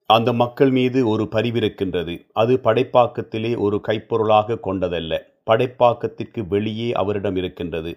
அந்த 0.09 0.29
மக்கள் 0.33 0.71
மீது 0.71 0.99
ஒரு 1.09 1.23
பரிவிருக்கின்றது 1.31 2.13
அது 2.33 2.53
படைப்பாக்கத்திலே 2.63 3.51
ஒரு 3.57 3.77
கைப்பொருளாக 3.87 4.59
கொண்டதல்ல. 4.67 5.13
படைப்பாக்கத்திற்கு 5.51 6.41
வெளியே 6.47 6.87
அவரிடம் 6.91 7.35
இருக்கின்றது. 7.35 7.91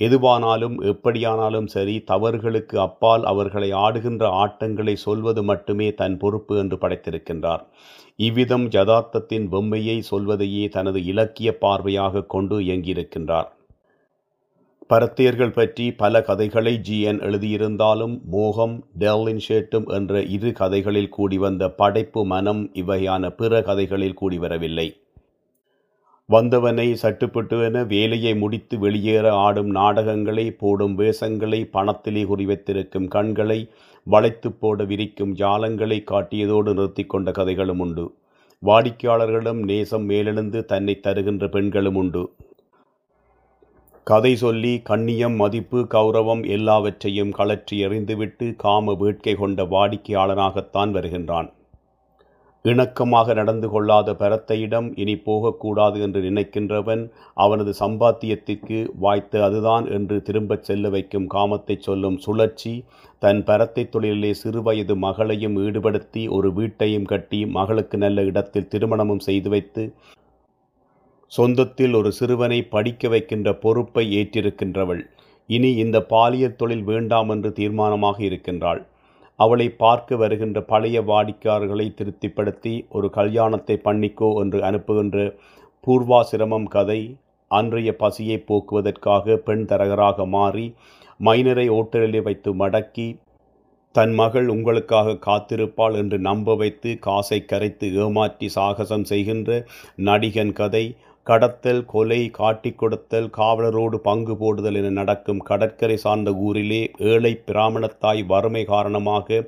எதுவானாலும் 0.00 0.76
எப்படியானாலும் 0.82 1.66
சரி 1.66 1.96
தவறுகளுக்கு 2.06 2.76
அப்பால் 2.78 3.24
அவர்களை 3.24 3.70
ஆடுகின்ற 3.84 4.24
ஆட்டங்களை 4.44 4.94
சொல்வது 4.96 5.42
மட்டுமே 5.42 5.88
தன் 5.94 6.16
பொறுப்பு 6.16 6.56
என்று 6.58 6.76
படைத்திருக்கின்றார். 6.76 7.62
இவ்விதம் 8.18 8.66
ஜதார்த்தத்தின் 8.68 9.48
பொம்மையை 9.48 9.98
சொல்வதையே 10.02 10.66
தனது 10.68 11.04
இலக்கிய 11.04 11.50
பார்வையாக 11.60 12.26
கொண்டு 12.26 12.58
இயங்கியிருக்கின்றார். 12.60 13.50
பரத்தியர்கள் 14.90 15.52
பற்றி 15.52 15.84
பல 15.92 16.22
கதைகளை 16.22 16.80
ஜிஎன் 16.88 17.18
எழுதியிருந்தாலும் 17.26 18.14
மோகம் 18.24 18.84
டெர்லின் 18.98 19.42
ஷேட்டும் 19.48 19.86
என்ற 19.86 20.22
இரு 20.22 20.52
கதைகளில் 20.52 21.08
கூடி 21.08 21.38
வந்த 21.38 21.68
படைப்பு 21.70 22.24
மனம் 22.24 22.62
இவ்வகையான 22.74 23.30
பிற 23.30 23.62
கதைகளில் 23.62 24.14
கூடி 24.14 24.38
வரவில்லை. 24.38 24.86
வந்தவனை 26.28 26.88
சட்டுப்பட்டுவென 27.02 27.86
வேலையை 27.86 28.34
முடித்து 28.36 28.78
வெளியேற 28.78 29.32
ஆடும் 29.44 29.70
நாடகங்களை 29.70 30.50
போடும் 30.50 30.98
வேஷங்களை 30.98 31.60
பணத்திலே 31.72 32.24
குறிவைத்திருக்கும் 32.32 33.08
கண்களை 33.08 33.60
வளைத்து 34.04 34.52
போட 34.52 34.84
விரிக்கும் 34.84 35.36
ஜாலங்களை 35.36 36.00
காட்டியதோடு 36.10 36.72
நிறுத்தி 36.74 37.04
கொண்ட 37.04 37.30
கதைகளும் 37.30 37.78
உண்டு. 37.78 38.06
வாடிக்கையாளர்களிடம் 38.62 39.62
நேசம் 39.64 40.08
மேலெழுந்து 40.08 40.64
தன்னை 40.64 41.00
தருகின்ற 41.00 41.48
பெண்களும் 41.48 41.94
உண்டு. 41.94 42.24
கதை 44.06 44.30
சொல்லி 44.36 44.70
கண்ணியம் 44.88 45.34
மதிப்பு 45.36 45.80
கௌரவம் 45.94 46.42
எல்லாவற்றையும் 46.48 47.32
கலற்றி 47.38 47.76
எறிந்துவிட்டு 47.86 48.46
காம 48.56 48.94
வேட்கை 48.94 49.34
கொண்ட 49.34 49.64
வாடிக்கையாளனாகத்தான் 49.64 50.90
வருகின்றான். 50.90 51.48
இணக்கமாக 52.64 53.34
நடந்து 53.34 53.68
கொள்ளாத 53.68 54.12
பரத்தையிடம் 54.12 54.88
இனி 54.94 55.14
போகக்கூடாது 55.18 55.98
என்று 56.00 56.20
நினைக்கின்றவன் 56.20 57.02
அவனது 57.34 57.72
சம்பாத்தியத்திற்கு 57.80 58.78
வாய்த்து 58.98 59.38
அதுதான் 59.42 59.86
என்று 59.90 60.16
திரும்பச் 60.22 60.64
செல்ல 60.64 60.88
வைக்கும் 60.88 61.26
காமத்தைச் 61.26 61.82
சொல்லும் 61.82 62.18
சுழற்சி 62.18 62.74
தன் 63.22 63.42
பரத்தை 63.44 63.84
தொழிலிலே 63.86 64.32
சிறுவயது 64.42 64.96
மகளையும் 64.96 65.56
ஈடுபடுத்தி 65.58 66.24
ஒரு 66.28 66.50
வீட்டையும் 66.52 67.04
கட்டி 67.04 67.40
மகளுக்கு 67.50 67.98
நல்ல 67.98 68.24
இடத்தில் 68.24 68.70
திருமணமும் 68.74 69.24
செய்து 69.24 69.48
வைத்து 69.48 69.84
சொந்தத்தில் 71.32 71.94
ஒரு 71.94 72.10
சிறுவனை 72.12 72.60
படிக்க 72.66 73.08
வைக்கின்ற 73.08 73.48
பொறுப்பை 73.54 74.04
ஏற்றிருக்கின்றவள். 74.18 75.02
இனி 75.48 75.70
இந்த 75.74 75.98
பாலியல் 76.12 76.56
தொழில் 76.56 76.84
வேண்டாம் 76.84 77.30
என்று 77.30 77.50
தீர்மானமாக 77.52 78.18
இருக்கின்றாள். 78.20 78.80
அவளை 79.38 79.66
பார்க்க 79.76 80.16
வருகின்ற 80.16 80.58
பழைய 80.62 80.96
வாடிக்கையாளர்களை 81.02 81.86
திருப்திப்படுத்தி 81.98 82.74
ஒரு 82.88 83.08
கல்யாணத்தை 83.10 83.76
பண்ணிக்கோ 83.84 84.30
என்று 84.42 84.58
அனுப்புகின்ற 84.62 85.18
பூர்வாசிரமம் 85.84 86.68
கதை 86.68 87.00
அன்றைய 87.50 87.90
பசியை 87.96 88.38
போக்குவதற்காக 88.48 89.36
பெண் 89.46 89.64
தரகராக 89.64 90.26
மாறி 90.26 90.66
மைனரை 91.20 91.66
ஓட்டலிலே 91.70 92.20
வைத்து 92.22 92.50
மடக்கி 92.54 93.08
தன் 93.94 94.12
மகள் 94.14 94.48
உங்களுக்காக 94.48 95.16
காத்திருப்பாள் 95.24 95.94
என்று 95.94 96.18
நம்ப 96.18 96.54
வைத்து 96.54 96.90
காசை 96.98 97.38
கரைத்து 97.42 97.86
ஏமாற்றி 98.02 98.48
சாகசம் 98.48 99.04
செய்கின்ற 99.04 99.50
நடிகன் 100.00 100.52
கதை 100.52 100.84
கடத்தல் 101.26 101.80
கொலை 101.84 102.20
காட்டிக் 102.30 102.78
கொடுத்தல் 102.78 103.26
காவலரோடு 103.36 103.96
பங்கு 104.06 104.34
போடுதல் 104.36 104.78
என 104.80 104.88
நடக்கும் 104.90 105.42
கடற்கரை 105.48 105.96
சார்ந்த 105.96 106.30
ஊரிலே 106.46 106.80
ஏழை 107.10 107.32
பிராமணத்தாய் 107.46 108.22
வறுமை 108.26 108.62
காரணமாக 108.64 109.42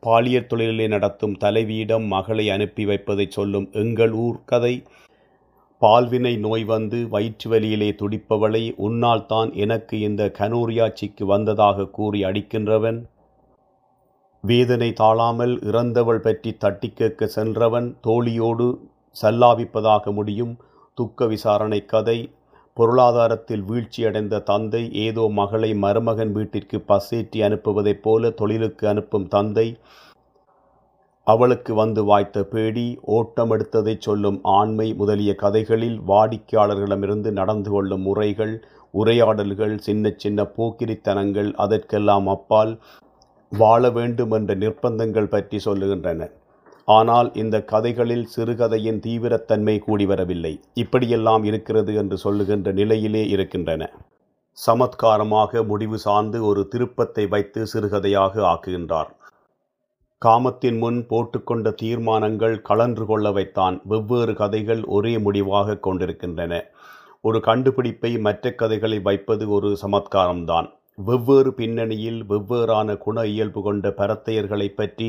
பாலியல் 0.00 0.48
தொழிலே 0.50 0.86
நடத்தும் 0.88 1.36
தலைவியிடம் 1.40 2.06
மகளை 2.06 2.46
அனுப்பி 2.50 2.84
வைப்பதை 2.84 3.26
சொல்லும் 3.30 3.66
எங்கள் 3.82 4.12
ஊர் 4.24 4.38
கதை. 4.44 4.74
பால்வினை 5.82 6.34
நோய் 6.44 6.64
வந்து 6.64 6.98
வயிற்று 7.08 7.48
வலியிலே 7.50 7.88
துடிப்பவளை 8.02 8.62
உன்னால் 8.86 9.24
தான் 9.26 9.50
எனக்கு 9.64 9.94
இந்த 10.00 10.22
கனூரியாட்சிக்கு 10.38 11.24
வந்ததாக 11.24 11.88
கூறி 11.98 12.20
அடிக்கின்றவன். 12.24 13.00
வேதனை 14.44 14.90
தாழாமல் 14.92 15.54
இறந்தவள் 15.70 16.22
பற்றி 16.28 16.52
தட்டி 16.64 16.90
கேட்க 17.00 17.26
சென்றவன். 17.36 17.88
தோழியோடு 18.06 18.68
சல்லாபிப்பதாக 19.22 20.12
முடியும். 20.12 20.54
துக்க 20.98 21.26
விசாரணை 21.26 21.84
கதை. 21.84 22.18
பொருளாதாரத்தில் 22.76 23.62
வீழ்ச்சியடைந்த 23.62 24.42
தந்தை 24.42 24.82
ஏதோ 24.92 25.24
மகளை 25.32 25.74
மருமகன் 25.74 26.32
வீட்டிற்கு 26.32 26.78
பசேற்றி 26.80 27.40
அனுப்புவதைப் 27.40 28.02
போல 28.02 28.30
தொழிலுக்கு 28.30 28.88
அனுப்பும் 28.88 29.28
தந்தை. 29.28 29.66
அவளுக்கு 31.26 31.74
வந்து 31.74 32.04
வாய்த்த 32.04 32.38
பேடி 32.44 32.86
ஓட்டம் 33.16 33.50
எடுத்ததைச் 33.50 34.00
சொல்லும் 34.00 34.38
ஆண்மை 34.42 34.94
முதலிய 34.94 35.34
கதைகளில் 35.34 35.98
வாடிக்கையாளர்களிடமிருந்து 36.08 37.30
நடந்து 37.30 37.70
கொள்ளும் 37.70 38.00
முறைகள் 38.00 38.54
உரையாடல்கள் 38.94 39.74
சின்ன 39.78 40.14
சின்ன 40.16 40.42
போக்கிரித்தனங்கள் 40.56 41.50
அதற்கெல்லாம் 41.54 42.26
அப்பால் 42.26 42.72
வாழ 43.52 43.90
வேண்டும் 43.90 44.30
என்ற 44.30 44.54
நிர்பந்தங்கள் 44.54 45.32
பற்றி 45.36 45.58
சொல்லுகின்றன. 45.64 46.28
ஆனால் 46.88 47.28
இந்த 47.34 47.56
கதைகளில் 47.62 48.26
சிறுகதையின் 48.34 48.98
தீவிரத்தன்மை 49.06 49.78
கூடி 49.78 50.06
வரவில்லை. 50.06 50.60
இப்படியெல்லாம் 50.74 51.44
இருக்கிறது 51.44 51.94
என்று 51.94 52.16
சொல்லுகின்ற 52.16 52.72
நிலையிலே 52.72 53.22
இருக்கின்றன. 53.28 53.82
சமத்காரமாக 54.58 55.62
முடிவு 55.64 55.98
சார்ந்து 55.98 56.44
ஒரு 56.44 56.62
திருப்பத்தை 56.72 57.24
வைத்து 57.28 57.60
சிறுகதையாக 57.66 58.42
ஆக்குகின்றார். 58.52 59.10
காமத்தின் 60.22 60.78
முன் 60.78 60.98
போட்டுக்கொண்ட 61.10 61.70
தீர்மானங்கள் 61.74 62.54
கலன்று 62.60 63.06
கொள்ள 63.06 63.32
வைத்தான். 63.32 63.80
வெவ்வேறு 63.84 64.34
கதைகள் 64.34 64.82
ஒரே 64.84 65.14
முடிவாக 65.18 65.78
கொண்டிருக்கின்றன. 65.78 66.62
ஒரு 67.20 67.40
கண்டுபிடிப்பை 67.40 68.12
மற்ற 68.18 68.52
கதைகளை 68.52 68.98
வைப்பது 69.00 69.44
ஒரு 69.48 69.78
சமத்காரம்தான். 69.82 70.68
வெவ்வேறு 70.98 71.50
பின்னணியில் 71.54 72.20
வெவ்வேறான 72.24 72.96
குண 72.98 73.26
இயல்பு 73.26 73.60
கொண்ட 73.62 73.88
பரத்தையர்களை 74.00 74.68
பற்றி 74.68 75.08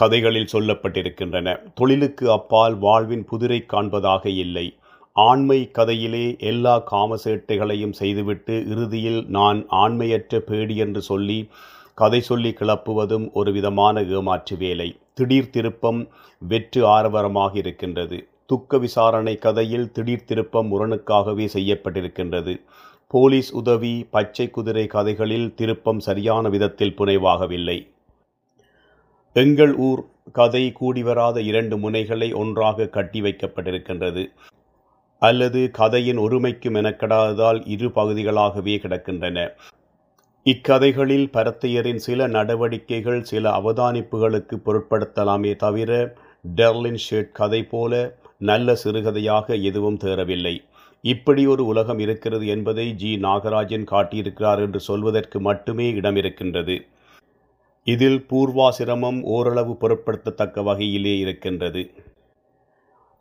கதைகளில் 0.00 0.52
சொல்லப்பட்டிருக்கின்றன. 0.52 1.72
தொழிலுக்கு 1.74 2.30
அப்பால் 2.30 2.74
வாழ்வின் 2.78 3.24
புதிரை 3.24 3.64
காண்பதாக 3.72 4.26
இல்லை. 4.26 4.76
ஆண்மை 5.12 5.70
கதையிலே 5.72 6.38
எல்லா 6.38 6.74
காமசேட்டைகளையும் 6.90 7.92
செய்துவிட்டு 7.92 8.64
இறுதியில் 8.66 9.24
நான் 9.28 9.66
ஆண்மையற்ற 9.70 10.38
பேடி 10.38 10.76
என்று 10.76 11.02
சொல்லி 11.02 11.48
கதை 11.94 12.20
சொல்லி 12.20 12.54
கிளப்புவதும் 12.60 13.32
ஒரு 13.32 13.52
விதமான 13.52 14.02
ஏமாற்று 14.02 14.56
வேலை. 14.56 14.88
திடீர் 15.14 15.50
திருப்பம் 15.50 16.08
வெற்று 16.38 16.86
ஆரவரமாக 16.86 17.56
இருக்கின்றது. 17.56 18.28
துக்க 18.46 18.78
விசாரணை 18.78 19.36
கதையில் 19.36 19.92
திடீர் 19.92 20.24
திருப்பம் 20.24 20.70
முரணுக்காகவே 20.72 21.48
செய்யப்பட்டிருக்கின்றது. 21.54 22.60
போலீஸ் 23.06 23.52
உதவி 23.52 24.06
பச்சை 24.10 24.50
குதிரை 24.50 24.86
கதைகளில் 24.86 25.54
திருப்பம் 25.54 26.00
சரியான 26.00 26.48
விதத்தில் 26.48 26.96
புனைவாகவில்லை. 26.98 27.78
எங்கள் 29.36 29.72
ஊர் 29.76 30.00
கதை 30.32 30.62
கூடிவராத 30.80 31.38
இரண்டு 31.38 31.76
முனைகளை 31.76 32.34
ஒன்றாக 32.34 32.86
கட்டி 32.86 33.20
வைக்கப்பட்டிருக்கின்றது. 33.20 34.22
அல்லது 35.22 35.70
கதையின் 35.70 36.18
ஒருமைக்கும் 36.18 36.78
எனக்கடாததால் 36.80 37.60
இரு 37.64 37.88
பகுதிகளாகவே 37.88 38.76
கிடக்கின்றன. 38.76 39.48
இக்கதைகளில் 40.44 41.26
பரத்தையரின் 41.32 42.00
சில 42.06 42.26
நடவடிக்கைகள் 42.26 43.22
சில 43.22 43.50
அவதானிப்புகளுக்கு 43.50 44.58
பொருட்படுத்தலாமே 44.66 45.56
தவிர 45.56 46.14
டெர்லின் 46.56 47.00
ஷேட் 47.06 47.32
கதை 47.32 47.62
போல 47.64 48.18
நல்ல 48.38 48.76
சிறுகதையாக 48.84 49.62
எதுவும் 49.62 49.98
தேறவில்லை. 49.98 50.56
இப்படி 51.04 51.46
ஒரு 51.46 51.66
உலகம் 51.66 51.98
இருக்கிறது 51.98 52.46
என்பதை 52.46 52.92
ஜி. 52.94 53.16
நாகராஜன் 53.16 53.88
காட்டியிருக்கிறார் 53.90 54.58
என்று 54.58 54.80
சொல்வதற்கு 54.80 55.40
மட்டுமே 55.40 55.88
இடம் 55.90 56.16
இருக்கின்றது 56.16 56.76
இதில் 57.86 58.20
பூர்வாசிரமம் 58.30 59.18
ஓரளவு 59.34 59.72
பொருட்படுத்தத்தக்க 59.82 60.62
வகையிலே 60.62 61.12
இருக்கின்றது. 61.18 61.82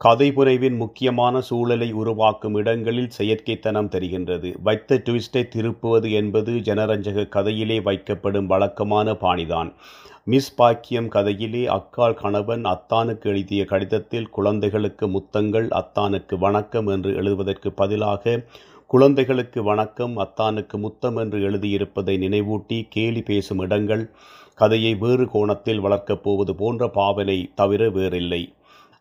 கதைபுனைவின் 0.01 0.77
முக்கியமான 0.77 1.41
சூழலை 1.41 1.89
உருவாக்கும் 1.91 2.55
இடங்களில் 2.55 3.13
செயற்கைத்தனம் 3.17 3.91
தெரிகின்றது. 3.95 4.49
வைத்த 4.63 4.97
ட்விஸ்டை 5.05 5.43
திருப்புவது 5.55 6.09
என்பது 6.11 6.51
ஜனரஞ்சக 6.69 7.27
கதையிலே 7.35 7.77
வைக்கப்படும் 7.83 8.45
வழக்கமான 8.45 9.13
பாணிதான். 9.23 9.69
மிஸ் 10.23 10.53
பாக்கியம் 10.55 11.09
கதையிலே 11.15 11.63
அக்கால் 11.77 12.19
கணவன் 12.21 12.63
அத்தானுக்கு 12.65 13.27
எழுதிய 13.29 13.63
கடிதத்தில் 13.65 14.29
குழந்தைகளுக்கு 14.29 15.07
முத்தங்கள் 15.07 15.67
அத்தானுக்கு 15.81 16.37
வணக்கம் 16.37 16.87
என்று 16.87 17.11
எழுதுவதற்கு 17.15 17.71
பதிலாக 17.71 18.43
குழந்தைகளுக்கு 18.89 19.59
வணக்கம் 19.63 20.15
அத்தானுக்கு 20.17 20.77
முத்தம் 20.77 21.15
என்று 21.15 21.37
எழுதியிருப்பதை 21.49 22.15
நினைவூட்டி 22.25 22.77
கேலி 22.89 23.21
பேசும் 23.21 23.59
இடங்கள் 23.59 24.03
கதையை 24.55 24.95
வேறு 24.95 25.25
கோணத்தில் 25.29 25.79
வளர்க்கப் 25.79 26.23
போவது 26.23 26.55
போன்ற 26.55 26.87
பாவனை 26.89 27.51
தவிர 27.55 27.89
வேறில்லை. 27.89 28.53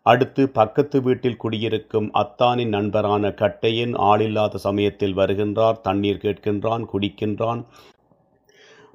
அடுத்து 0.06 0.48
பக்கத்து 0.48 1.02
வீட்டில் 1.02 1.36
குடியிருக்கும் 1.36 2.10
அத்தானின் 2.14 2.68
நண்பரான 2.68 3.28
கட்டையன் 3.28 3.94
ஆளில்லாத 4.10 4.54
சமயத்தில் 4.54 5.16
வருகின்றார் 5.16 5.80
தண்ணீர் 5.80 6.22
கேட்கின்றான் 6.22 6.84
குடிக்கின்றான். 6.92 7.64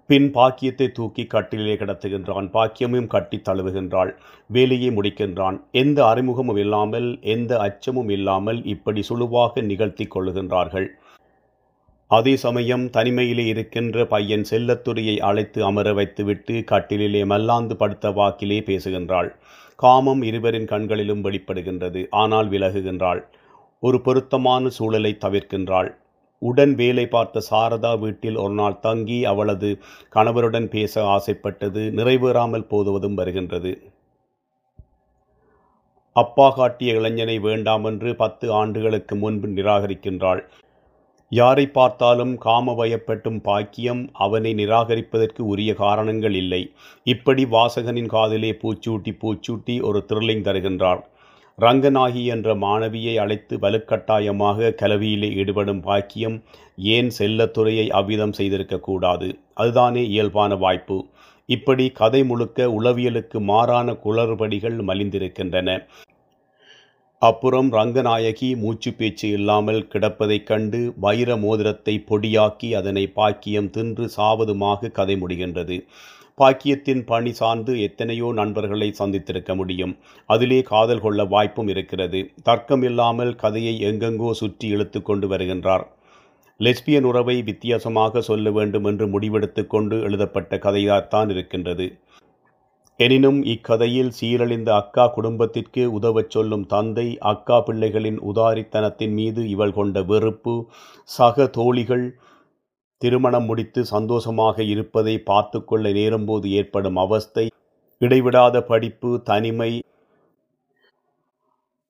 பின் 0.09 0.31
பாக்கியத்தை 0.31 0.91
தூக்கி 0.91 1.23
கட்டிலே 1.25 1.73
கிடத்துகின்றான். 1.75 2.47
பாக்கியமும் 2.53 3.07
கட்டி 3.07 3.41
தழுவுகின்றாள். 3.49 4.11
வேலையை 4.47 4.89
முடிக்கின்றான். 4.89 5.57
எந்த 5.71 5.99
அறிமுகமும் 6.05 6.55
இல்லாமல் 6.55 7.09
எந்த 7.21 7.59
அச்சமும் 7.59 8.09
இல்லாமல் 8.09 8.65
இப்படி 8.65 9.03
சுழுவாக 9.09 9.63
நிகழ்த்தி 9.63 10.07
கொள்ளுகின்றார்கள். 10.15 10.87
அதே 12.11 12.35
சமயம் 12.35 12.85
தனிமையிலே 12.87 13.43
இருக்கின்ற 13.45 14.05
பையன் 14.05 14.45
செல்லத்துறையை 14.49 15.19
அழைத்து 15.19 15.65
அமர 15.65 15.93
வைத்துவிட்டு 15.93 16.63
கட்டிலே 16.63 17.21
மல்லாந்து 17.25 17.75
படுத்த 17.75 18.11
வாக்கிலே 18.11 18.59
பேசுகின்றாள். 18.59 19.29
காமம் 19.75 20.21
இருவரின் 20.21 20.65
கண்களிலும் 20.65 21.23
வெளிப்படுகின்றது. 21.23 22.07
ஆனால் 22.09 22.49
விலகுகின்றாள். 22.49 23.21
ஒரு 23.79 24.01
பொருத்தமான 24.01 24.69
சூழலை 24.69 25.17
தவிர்க்கின்றாள். 25.25 25.89
உடன் 26.41 26.75
வேலை 26.75 27.07
பார்த்த 27.07 27.43
சாரதா 27.51 27.99
வீட்டில் 27.99 28.35
ஒரு 28.35 28.53
நாள் 28.53 28.79
தங்கி 28.79 29.25
அவளது 29.25 29.69
கணவருடன் 30.09 30.67
பேச 30.67 31.03
ஆசைப்பட்டது. 31.05 31.83
நிறைவேறாமல் 31.91 32.67
போதுவதும் 32.67 33.13
வருகின்றது. 33.13 33.73
அப்பா 36.15 36.49
காட்டிய 36.49 36.93
இளைஞனை 36.93 37.39
வேண்டாமென்று 37.39 38.13
பத்து 38.13 38.53
ஆண்டுகளுக்கு 38.53 39.15
முன்பு 39.15 39.47
நிராகரிக்கின்றாள். 39.47 40.43
யாரை 41.31 41.65
பார்த்தாலும் 41.67 42.33
காமவயப்பட்டும் 42.45 43.39
பாக்கியம் 43.47 44.01
அவனை 44.25 44.51
நிராகரிப்பதற்கு 44.53 45.41
உரிய 45.51 45.71
காரணங்கள் 45.83 46.33
இல்லை. 46.33 46.61
இப்படி 47.03 47.45
வாசகனின் 47.45 48.11
காதிலே 48.15 48.51
பூச்சூட்டி 48.61 49.13
பூச்சூட்டி 49.21 49.75
ஒரு 49.89 50.01
திருளிங் 50.09 50.45
தருகின்றார் 50.47 51.03
ரங்கநாகி 51.59 52.21
என்ற 52.33 52.49
மாணவியை 52.55 53.13
அழைத்து 53.23 53.55
வலுக்கட்டாயமாக 53.57 54.73
கலவியிலே 54.81 55.29
ஈடுபடும் 55.41 55.81
பாக்கியம் 55.81 56.37
ஏன் 56.95 57.09
செல்லத்துறையை 57.17 57.87
அவ்விதம் 57.99 58.35
செய்திருக்கக்கூடாது 58.37 59.29
அதுதானே 59.53 60.03
இயல்பான 60.07 60.55
வாய்ப்பு. 60.55 60.97
இப்படி 61.49 61.85
கதை 61.99 62.21
முழுக்க 62.23 62.67
உளவியலுக்கு 62.79 63.39
மாறான 63.51 63.97
குளறுபடிகள் 64.03 64.77
மலிந்திருக்கின்றன. 64.89 65.69
அப்புறம் 67.21 67.69
ரங்கநாயகி 67.71 68.49
மூச்சு 68.55 68.93
பேச்சு 68.93 69.27
இல்லாமல் 69.29 69.79
கிடப்பதைக் 69.87 70.45
கண்டு 70.45 70.79
வைர 70.97 71.35
மோதிரத்தை 71.37 71.95
பொடியாக்கி 72.09 72.69
அதனை 72.73 73.03
பாக்கியம் 73.07 73.69
தின்று 73.69 74.05
சாவதுமாக 74.17 74.91
கதை 74.91 75.15
முடிகின்றது. 75.15 75.77
பாக்கியத்தின் 76.37 77.01
பணி 77.05 77.31
சார்ந்து 77.33 77.73
எத்தனையோ 77.81 78.27
நண்பர்களை 78.33 78.89
சந்தித்திருக்க 78.99 79.53
முடியும். 79.55 79.93
அதிலே 80.29 80.59
காதல் 80.61 81.01
கொள்ள 81.01 81.23
வாய்ப்பும் 81.25 81.67
இருக்கிறது. 81.67 82.19
தர்க்கம் 82.43 82.83
இல்லாமல் 82.83 83.33
கதையை 83.35 83.75
எங்கெங்கோ 83.81 84.31
சுற்றி 84.31 84.67
இழுத்து 84.67 85.01
கொண்டு 85.01 85.27
வருகின்றார். 85.27 85.85
லெஸ்பியன் 86.59 87.07
உறவை 87.09 87.35
வித்தியாசமாக 87.41 88.21
சொல்ல 88.21 88.51
வேண்டும் 88.51 88.83
என்று 88.83 89.05
முடிவெடுத்து 89.07 89.63
கொண்டு 89.67 89.97
எழுதப்பட்ட 90.01 90.55
கதையாகத்தான் 90.57 91.29
இருக்கின்றது. 91.29 91.87
எனினும் 92.99 93.37
இக்கதையில் 93.45 94.09
சீரழிந்த 94.15 94.69
அக்கா 94.73 95.03
குடும்பத்திற்கு 95.07 95.83
உதவச் 95.97 96.31
சொல்லும் 96.31 96.65
தந்தை 96.65 97.05
அக்கா 97.23 97.57
பிள்ளைகளின் 97.59 98.17
உதாரித்தனத்தின் 98.21 99.13
மீது 99.13 99.41
இவள் 99.49 99.73
கொண்ட 99.73 100.01
வெறுப்பு 100.03 100.55
சக 101.09 101.45
தோழிகள் 101.49 102.03
திருமணம் 103.01 103.45
முடித்து 103.45 103.81
சந்தோஷமாக 103.85 104.63
இருப்பதை 104.63 105.15
பார்த்து 105.21 105.59
கொள்ள 105.63 105.91
நேரும்போது 105.91 106.49
ஏற்படும் 106.53 106.97
அவஸ்தை 106.97 107.45
இடைவிடாத 108.01 108.63
படிப்பு 108.63 109.11
தனிமை 109.23 109.71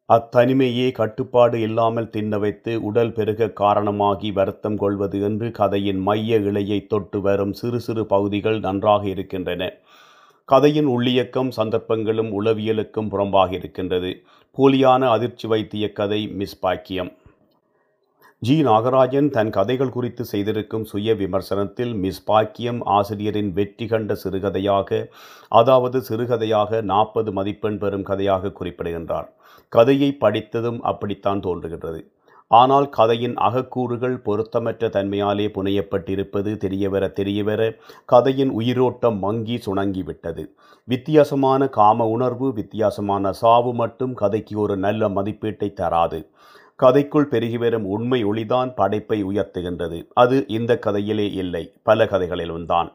அத்தனிமையே 0.10 0.88
கட்டுப்பாடு 0.91 1.58
இல்லாமல் 1.60 2.10
தின்ன 2.10 2.38
வைத்து 2.38 2.72
உடல் 2.84 3.13
பெருக 3.13 3.50
காரணமாகி 3.54 4.30
வருத்தம் 4.32 4.78
கொள்வது 4.78 5.17
என்று 5.22 5.50
கதையின் 5.52 6.02
மைய 6.02 6.39
இலையை 6.50 6.80
தொட்டு 6.88 7.19
வரும் 7.22 7.54
சிறு 7.54 7.80
சிறு 7.80 8.06
பகுதிகள் 8.06 8.60
நன்றாக 8.60 9.04
இருக்கின்றன. 9.08 9.63
கதையின் 10.51 10.88
உள்ளியக்கம் 10.88 11.49
சந்தர்ப்பங்களும் 11.49 12.29
உளவியலுக்கும் 12.38 13.09
புறம்பாக 13.09 13.51
இருக்கின்றது. 13.51 14.12
போலியான 14.57 15.01
அதிர்ச்சி 15.09 15.47
வைத்திய 15.47 15.91
கதை 15.91 16.27
மிஸ் 16.27 16.59
பாக்கியம். 16.59 17.12
ஜி. 18.41 18.63
நாகராஜன் 18.63 19.29
தன் 19.29 19.49
கதைகள் 19.49 19.89
குறித்து 19.89 20.25
செய்திருக்கும் 20.25 20.85
சுய 20.85 21.15
விமர்சனத்தில் 21.15 21.93
மிஸ் 21.93 22.23
பாக்கியம் 22.23 22.79
ஆசிரியரின் 22.97 23.53
வெற்றி 23.53 23.88
கண்ட 23.88 24.17
சிறுகதையாக 24.23 25.07
அதாவது 25.49 25.99
சிறுகதையாக 26.09 26.81
நாற்பது 26.81 27.31
மதிப்பெண் 27.31 27.77
பெறும் 27.77 28.03
கதையாக 28.03 28.51
குறிப்பிடுகின்றார். 28.51 29.29
கதையை 29.73 30.12
படித்ததும் 30.13 30.81
அப்படித்தான் 30.81 31.39
தோன்றுகின்றது. 31.39 32.01
ஆனால் 32.51 32.89
கதையின் 32.89 33.35
அகக்கூறுகள் 33.35 34.15
பொருத்தமற்ற 34.25 34.88
தன்மையாலே 34.89 35.45
புனையப்பட்டிருப்பது 35.47 36.51
தெரியவர 36.63 37.03
தெரியவர 37.19 37.62
கதையின் 38.05 38.49
உயிரோட்டம் 38.49 39.17
மங்கி 39.19 39.57
சுணங்கிவிட்டது. 39.65 40.43
வித்தியாசமான 40.88 41.67
காம 41.67 42.07
உணர்வு 42.07 42.53
வித்தியாசமான 42.53 43.31
சாவு 43.31 43.73
மட்டும் 43.73 44.13
கதைக்கு 44.13 44.59
ஒரு 44.59 44.77
நல்ல 44.77 45.09
மதிப்பீட்டை 45.09 45.73
தராது. 45.73 46.19
கதைக்குள் 46.79 47.29
பெருகி 47.33 47.57
வரும் 47.57 47.85
உண்மை 47.85 48.25
ஒளிதான் 48.25 48.73
படைப்பை 48.75 49.23
உயர்த்துகின்றது. 49.23 50.07
அது 50.13 50.45
இந்த 50.47 50.79
கதையிலே 50.85 51.27
இல்லை 51.33 51.63
பல 51.83 52.05
கதைகளிலும் 52.05 52.65
தான். 52.65 52.89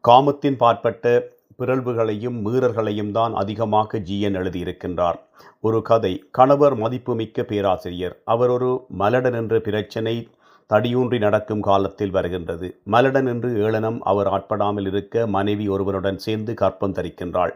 காமத்தின் 0.00 0.56
பாற்பட்ட 0.56 1.34
பிறழ்வுகளையும் 1.58 2.38
மீறல்களையும் 2.46 3.10
தான் 3.10 3.34
அதிகமாக 3.34 3.98
ஜிஎன் 3.98 4.38
எழுதியிருக்கின்றார். 4.40 5.18
ஒரு 5.60 5.82
கதை. 5.82 6.24
கணவர் 6.30 6.74
மதிப்புமிக்க 6.76 7.42
பேராசிரியர். 7.42 8.16
அவர் 8.24 8.48
ஒரு 8.48 8.84
மலடன் 8.98 9.32
என்ற 9.32 9.60
பிரச்சனை 9.60 10.28
தடியூன்றி 10.70 11.18
நடக்கும் 11.18 11.60
காலத்தில் 11.60 12.10
வருகின்றது. 12.10 12.80
மலடன் 12.84 13.26
என்று 13.26 13.62
ஏளனம் 13.62 14.02
அவர் 14.02 14.26
ஆட்படாமல் 14.26 14.86
இருக்க 14.86 15.26
மனைவி 15.26 15.68
ஒருவருடன் 15.68 16.18
சேர்ந்து 16.18 16.54
கற்பம் 16.54 16.94
தரிக்கின்றாள். 16.94 17.50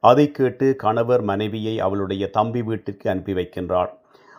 அதை 0.00 0.30
கேட்டு 0.30 0.76
கணவர் 0.76 1.22
மனைவியை 1.22 1.80
அவளுடைய 1.80 2.30
தம்பி 2.30 2.62
வீட்டிற்கு 2.62 3.10
அனுப்பி 3.10 3.32
வைக்கின்றார். 3.32 3.88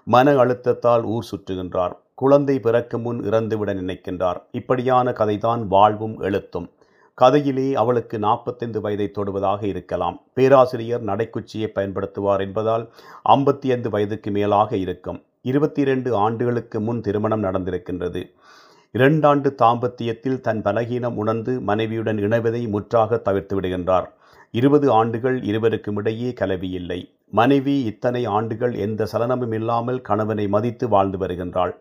மன 0.03 0.33
அழுத்தத்தால் 0.33 1.03
ஊர் 1.03 1.27
சுற்றுகின்றார். 1.31 1.91
குழந்தை 2.13 2.59
பிறக்கும் 2.59 3.01
முன் 3.01 3.19
இறந்துவிட 3.19 3.73
நினைக்கின்றார். 3.73 4.41
இப்படியான 4.51 5.11
கதைதான் 5.11 5.67
வாழ்வும் 5.67 6.19
எழுத்தும். 6.19 6.69
கதையிலே 7.21 7.73
அவளுக்கு 7.73 8.19
நாற்பத்தைந்து 8.19 8.81
வயதை 8.81 9.11
தொடுவதாக 9.17 9.63
இருக்கலாம். 9.63 10.17
பேராசிரியர் 10.33 11.05
நடைக்குச்சியை 11.05 11.69
பயன்படுத்துவார் 11.75 12.39
என்பதால் 12.39 12.83
ஐம்பத்தி 13.29 13.67
ஐந்து 13.71 13.89
வயதுக்கு 13.89 14.31
மேலாக 14.31 14.77
இருக்கும். 14.77 15.23
இருபத்தி 15.41 15.81
இரண்டு 15.81 16.15
ஆண்டுகளுக்கு 16.15 16.79
முன் 16.79 17.01
திருமணம் 17.01 17.43
நடந்திருக்கின்றது. 17.43 18.21
இரண்டாண்டு 18.93 19.49
தாம்பத்தியத்தில் 19.61 20.39
தன் 20.39 20.61
பலகீனம் 20.61 21.15
உணர்ந்து 21.15 21.61
மனைவியுடன் 21.61 22.17
இணைவதை 22.17 22.69
முற்றாக 22.69 23.17
தவிர்த்து 23.17 23.61
விடுகின்றார். 23.61 24.07
இருபது 24.51 24.91
ஆண்டுகள் 24.91 25.43
இருவருக்கும் 25.43 25.97
இடையே 25.97 26.33
கலவியில்லை. 26.39 26.99
மனைவி 27.31 27.83
இத்தனை 27.83 28.25
ஆண்டுகள் 28.25 28.73
எந்த 28.73 29.07
சலனமும் 29.11 29.51
இல்லாமல் 29.51 30.01
கணவனை 30.01 30.47
மதித்து 30.47 30.87
வாழ்ந்து 30.87 31.17
வருகின்றாள். 31.17 31.73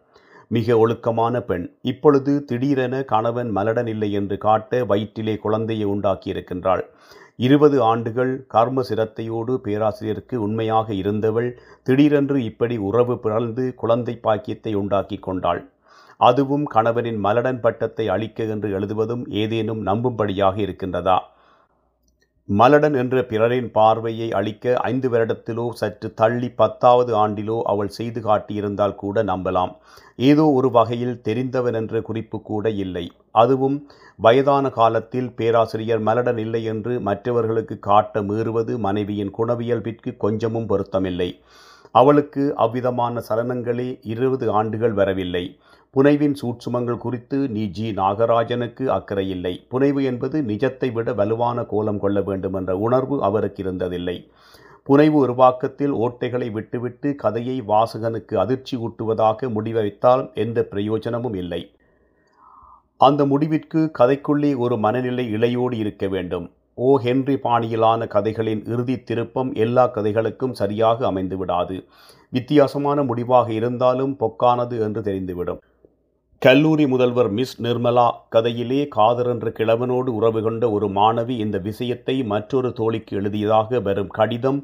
மிக 0.51 0.77
ஒழுக்கமான 0.79 1.37
பெண். 1.41 1.65
இப்பொழுது 1.83 2.33
திடீரென 2.45 2.97
கணவன் 3.13 3.51
மலடன் 3.57 3.89
இல்லை 3.95 4.11
என்று 4.13 4.37
காட்ட 4.39 4.85
வயிற்றிலே 4.85 5.35
குழந்தையை 5.37 5.87
உண்டாக்கியிருக்கின்றாள். 5.95 6.83
இருபது 7.37 7.77
ஆண்டுகள் 7.83 8.33
கர்ம 8.47 8.83
சிரத்தையோடு 8.89 9.55
பேராசிரியருக்கு 9.65 10.37
உண்மையாக 10.47 10.89
இருந்தவள் 10.95 11.49
திடீரென்று 11.83 12.39
இப்படி 12.45 12.77
உறவு 12.89 13.17
பிறந்து 13.19 13.65
குழந்தை 13.75 14.15
பாக்கியத்தை 14.17 14.75
உண்டாக்கி 14.75 15.19
கொண்டாள். 15.19 15.63
அதுவும் 16.21 16.67
கணவனின் 16.67 17.21
மலடன் 17.25 17.61
பட்டத்தை 17.61 18.05
அளிக்க 18.09 18.45
என்று 18.55 18.69
எழுதுவதும் 18.71 19.25
ஏதேனும் 19.43 19.83
நம்பும்படியாக 19.87 20.57
இருக்கின்றதா? 20.59 21.19
மலடன் 22.49 22.95
என்ற 22.95 23.23
பிறரின் 23.23 23.69
பார்வையை 23.71 24.27
அளிக்க 24.33 24.75
ஐந்து 24.91 25.09
வருடத்திலோ 25.13 25.65
சற்று 25.73 26.09
தள்ளி 26.15 26.49
பத்தாவது 26.61 27.13
ஆண்டிலோ 27.23 27.57
அவள் 27.63 27.91
செய்து 27.97 28.21
காட்டியிருந்தால் 28.21 28.95
கூட 28.95 29.23
நம்பலாம். 29.23 29.73
ஏதோ 30.29 30.45
ஒரு 30.59 30.69
வகையில் 30.71 31.21
தெரிந்தவன் 31.21 31.75
என்ற 31.75 32.01
குறிப்பு 32.01 32.39
கூட 32.43 32.71
இல்லை. 32.85 33.05
அதுவும் 33.43 33.77
வயதான 34.19 34.67
காலத்தில் 34.71 35.31
பேராசிரியர் 35.35 36.03
மலடன் 36.09 36.39
இல்லை 36.39 36.63
என்று 36.65 36.93
மற்றவர்களுக்கு 37.01 37.79
காட்ட 37.79 38.23
மீறுவது 38.23 38.75
மனைவியின் 38.79 39.35
குணவியல்பிற்கு 39.39 40.13
கொஞ்சமும் 40.17 40.69
பொருத்தமில்லை. 40.69 41.31
அவளுக்கு 41.95 42.43
அவ்விதமான 42.57 43.23
சலனங்களே 43.29 43.89
இருபது 44.13 44.47
ஆண்டுகள் 44.51 44.93
வரவில்லை. 44.93 45.45
புனைவின் 45.97 46.35
சூட்சுமங்கள் 46.35 46.99
குறித்து 46.99 47.49
நீ 47.49 47.67
ஜி. 47.67 47.91
நாகராஜனுக்கு 47.91 48.87
அக்கறை 48.87 49.31
இல்லை 49.31 49.67
புனைவு 49.69 50.05
என்பது 50.05 50.43
நிஜத்தை 50.43 50.93
விட 50.93 51.13
வலுவான 51.13 51.63
கோலம் 51.63 51.99
கொள்ள 51.99 52.21
வேண்டும் 52.21 52.55
என்ற 52.55 52.77
உணர்வு 52.77 53.23
அவருக்கு 53.23 53.63
இருந்ததில்லை. 53.63 54.29
புனைவு 54.83 55.19
உருவாக்கத்தில் 55.19 55.93
ஓட்டைகளை 55.93 56.51
விட்டுவிட்டு 56.51 57.15
கதையை 57.15 57.63
வாசகனுக்கு 57.69 58.35
அதிர்ச்சி 58.35 58.77
ஊட்டுவதாக 58.77 59.49
முடிவைத்தால் 59.49 60.35
எந்த 60.35 60.63
பிரயோஜனமும் 60.63 61.35
இல்லை. 61.35 61.71
அந்த 62.97 63.27
முடிவிற்கு 63.27 63.91
கதைக்குள்ளே 63.99 64.57
ஒரு 64.57 64.79
மனநிலை 64.79 65.35
இழையோடு 65.35 65.73
இருக்க 65.73 66.07
வேண்டும். 66.07 66.51
ஓ. 66.75 66.99
ஹென்றி 66.99 67.37
பாணியிலான 67.37 68.07
கதைகளின் 68.07 68.65
இறுதி 68.67 69.03
திருப்பம் 69.03 69.55
எல்லா 69.55 69.87
கதைகளுக்கும் 69.87 70.55
சரியாக 70.55 71.07
அமைந்து 71.07 71.37
விடாது 71.37 71.85
வித்தியாசமான 72.31 73.03
முடிவாக 73.03 73.53
இருந்தாலும் 73.53 74.17
பொக்கானது 74.21 74.81
என்று 74.81 75.01
தெரிந்துவிடும். 75.01 75.59
கல்லூரி 76.43 76.85
முதல்வர் 76.87 77.29
மிஸ் 77.37 77.55
நிர்மலா 77.63 78.05
கதையிலே 78.35 78.81
காதர் 78.89 79.29
என்ற 79.33 79.47
கிழவனோடு 79.59 80.11
உறவு 80.19 80.41
கொண்ட 80.43 80.65
ஒரு 80.71 80.87
மாணவி 80.89 81.35
இந்த 81.45 81.57
விஷயத்தை 81.59 82.17
மற்றொரு 82.33 82.71
தோழிக்கு 82.81 83.13
எழுதியதாக 83.21 83.81
வரும் 83.81 84.11
கடிதம் 84.19 84.59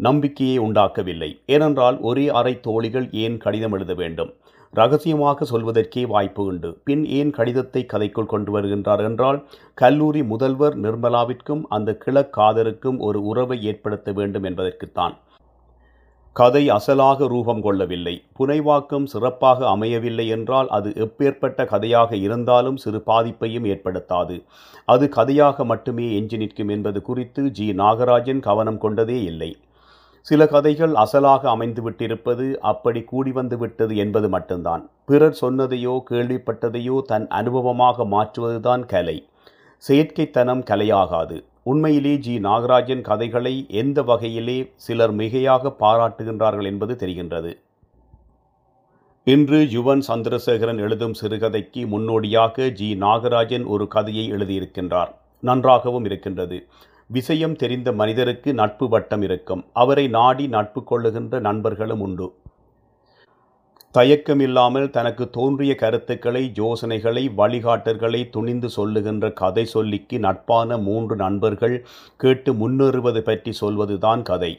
நம்பிக்கையை 0.00 0.56
உண்டாக்கவில்லை. 0.58 1.30
ஏனென்றால் 1.46 1.98
ஒரே 2.00 2.24
அறை 2.40 2.54
தோழிகள் 2.60 3.06
ஏன் 3.24 3.36
கடிதம் 3.36 3.76
எழுத 3.78 3.94
வேண்டும்? 3.94 4.30
ரகசியமாக 4.74 5.46
சொல்வதற்கே 5.52 6.04
வாய்ப்பு 6.14 6.42
உண்டு. 6.44 6.70
பின் 6.88 7.04
ஏன் 7.18 7.30
கடிதத்தை 7.30 7.82
கதைக்குள் 7.92 8.32
கொண்டு 8.32 8.52
வருகின்றார் 8.56 9.04
என்றால் 9.08 9.40
கல்லூரி 9.82 10.22
முதல்வர் 10.32 10.76
நிர்மலாவிற்கும் 10.86 11.62
அந்த 11.68 11.98
கிழக்காதருக்கும் 12.04 13.00
ஒரு 13.08 13.20
உறவை 13.22 13.58
ஏற்படுத்த 13.72 14.12
வேண்டும் 14.12 14.48
என்பதற்குத்தான். 14.50 15.16
கதை 16.36 16.60
அசலாக 16.70 17.26
ரூபம் 17.26 17.60
கொள்ளவில்லை. 17.60 18.12
புனைவாக்கம் 18.38 19.04
சிறப்பாக 19.04 19.68
அமையவில்லை 19.68 20.26
என்றால் 20.28 20.68
அது 20.68 20.90
எப்பேற்பட்ட 21.04 21.64
கதையாக 21.64 22.16
இருந்தாலும் 22.16 22.76
சிறு 22.76 22.98
பாதிப்பையும் 23.06 23.66
ஏற்படுத்தாது. 23.66 24.36
அது 24.84 25.08
கதையாக 25.08 25.64
மட்டுமே 25.64 26.06
எஞ்சி 26.14 26.36
நிற்கும் 26.36 26.68
என்பது 26.68 27.02
குறித்து 27.02 27.44
ஜி. 27.50 27.66
நாகராஜன் 27.72 28.40
கவனம் 28.40 28.78
கொண்டதே 28.78 29.18
இல்லை. 29.22 29.50
சில 30.26 30.46
கதைகள் 30.46 30.94
அசலாக 30.94 31.42
அமைந்து 31.54 31.82
விட்டிருப்பது 31.90 32.46
அப்படி 32.70 33.02
கூடி 33.02 33.32
வந்து 33.32 33.58
விட்டது 33.58 33.96
என்பது 33.96 34.28
மட்டும்தான். 34.28 34.84
பிறர் 35.04 35.38
சொன்னதையோ 35.40 35.96
கேள்விப்பட்டதையோ 36.10 36.96
தன் 37.02 37.26
அனுபவமாக 37.40 38.06
மாற்றுவதுதான் 38.14 38.84
கலை. 38.86 39.18
செயற்கைத்தனம் 39.84 40.64
கலையாகாது. 40.70 41.38
உண்மையிலே 41.70 42.12
ஜி. 42.16 42.34
நாகராஜன் 42.38 43.00
கதைகளை 43.00 43.54
எந்த 43.68 44.02
வகையிலே 44.02 44.58
சிலர் 44.76 45.14
மிகையாக 45.14 45.72
பாராட்டுகின்றார்கள் 45.80 46.64
என்பது 46.64 46.94
தெரிகின்றது. 47.00 47.50
இன்று 49.24 49.58
யுவன் 49.58 50.02
சந்திரசேகரன் 50.08 50.78
எழுதும் 50.78 51.14
சிறுகதைக்கு 51.20 51.86
முன்னோடியாக 51.86 52.68
ஜி. 52.70 52.88
நாகராஜன் 53.00 53.66
ஒரு 53.66 53.88
கதையை 53.88 54.32
எழுதியிருக்கின்றார். 54.32 55.10
நன்றாகவும் 55.40 56.04
இருக்கின்றது. 56.04 56.58
விஷயம் 57.06 57.56
தெரிந்த 57.56 57.92
மனிதருக்கு 57.92 58.54
நட்பு 58.54 58.88
வட்டம் 58.88 59.22
இருக்கும். 59.22 59.64
அவரை 59.72 60.08
நாடி 60.08 60.46
நட்பு 60.48 60.84
கொள்ளுகின்ற 60.84 61.40
நண்பர்களும் 61.40 62.00
உண்டு. 62.00 62.26
தயக்கம் 63.94 64.40
இல்லாமல் 64.40 64.90
தனக்கு 64.90 65.30
தோன்றிய 65.30 65.74
கருத்துக்களை 65.74 66.52
யோசனைகளை 66.54 67.22
வழிகாட்டல்களை 67.36 68.20
துணிந்து 68.30 68.68
சொல்லுகின்ற 68.68 69.30
கதை 69.32 69.64
சொல்லிக்கு 69.74 70.16
நட்பான 70.18 70.78
மூன்று 70.78 71.16
நண்பர்கள் 71.16 71.76
கேட்டு 72.16 72.52
முன்னேறுவது 72.52 73.20
பற்றி 73.20 73.52
சொல்வதுதான் 73.52 74.22
கதை. 74.22 74.52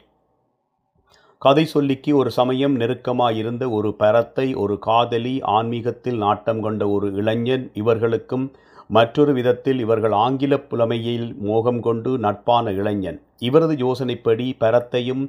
கதை 1.41 1.65
சொல்லிக்கு 1.73 2.15
ஒரு 2.15 2.31
சமயம் 2.31 2.79
நெருக்கமாயிருந்த 2.79 3.69
ஒரு 3.69 3.93
பரத்தை 3.93 4.47
ஒரு 4.55 4.79
காதலி 4.79 5.41
ஆன்மீகத்தில் 5.57 6.17
நாட்டம் 6.17 6.61
கொண்ட 6.61 6.89
ஒரு 6.89 7.09
இளைஞன் 7.13 7.71
இவர்களுக்கும் 7.73 8.51
மற்றொரு 8.87 9.33
விதத்தில் 9.33 9.79
இவர்கள் 9.79 10.11
ஆங்கில 10.11 10.59
புலமையில் 10.59 11.35
மோகம் 11.39 11.81
கொண்டு 11.81 12.17
நட்பான 12.17 12.71
இளைஞன். 12.71 13.21
இவரது 13.39 13.75
யோசனைப்படி 13.85 14.47
பரத்தையும் 14.59 15.23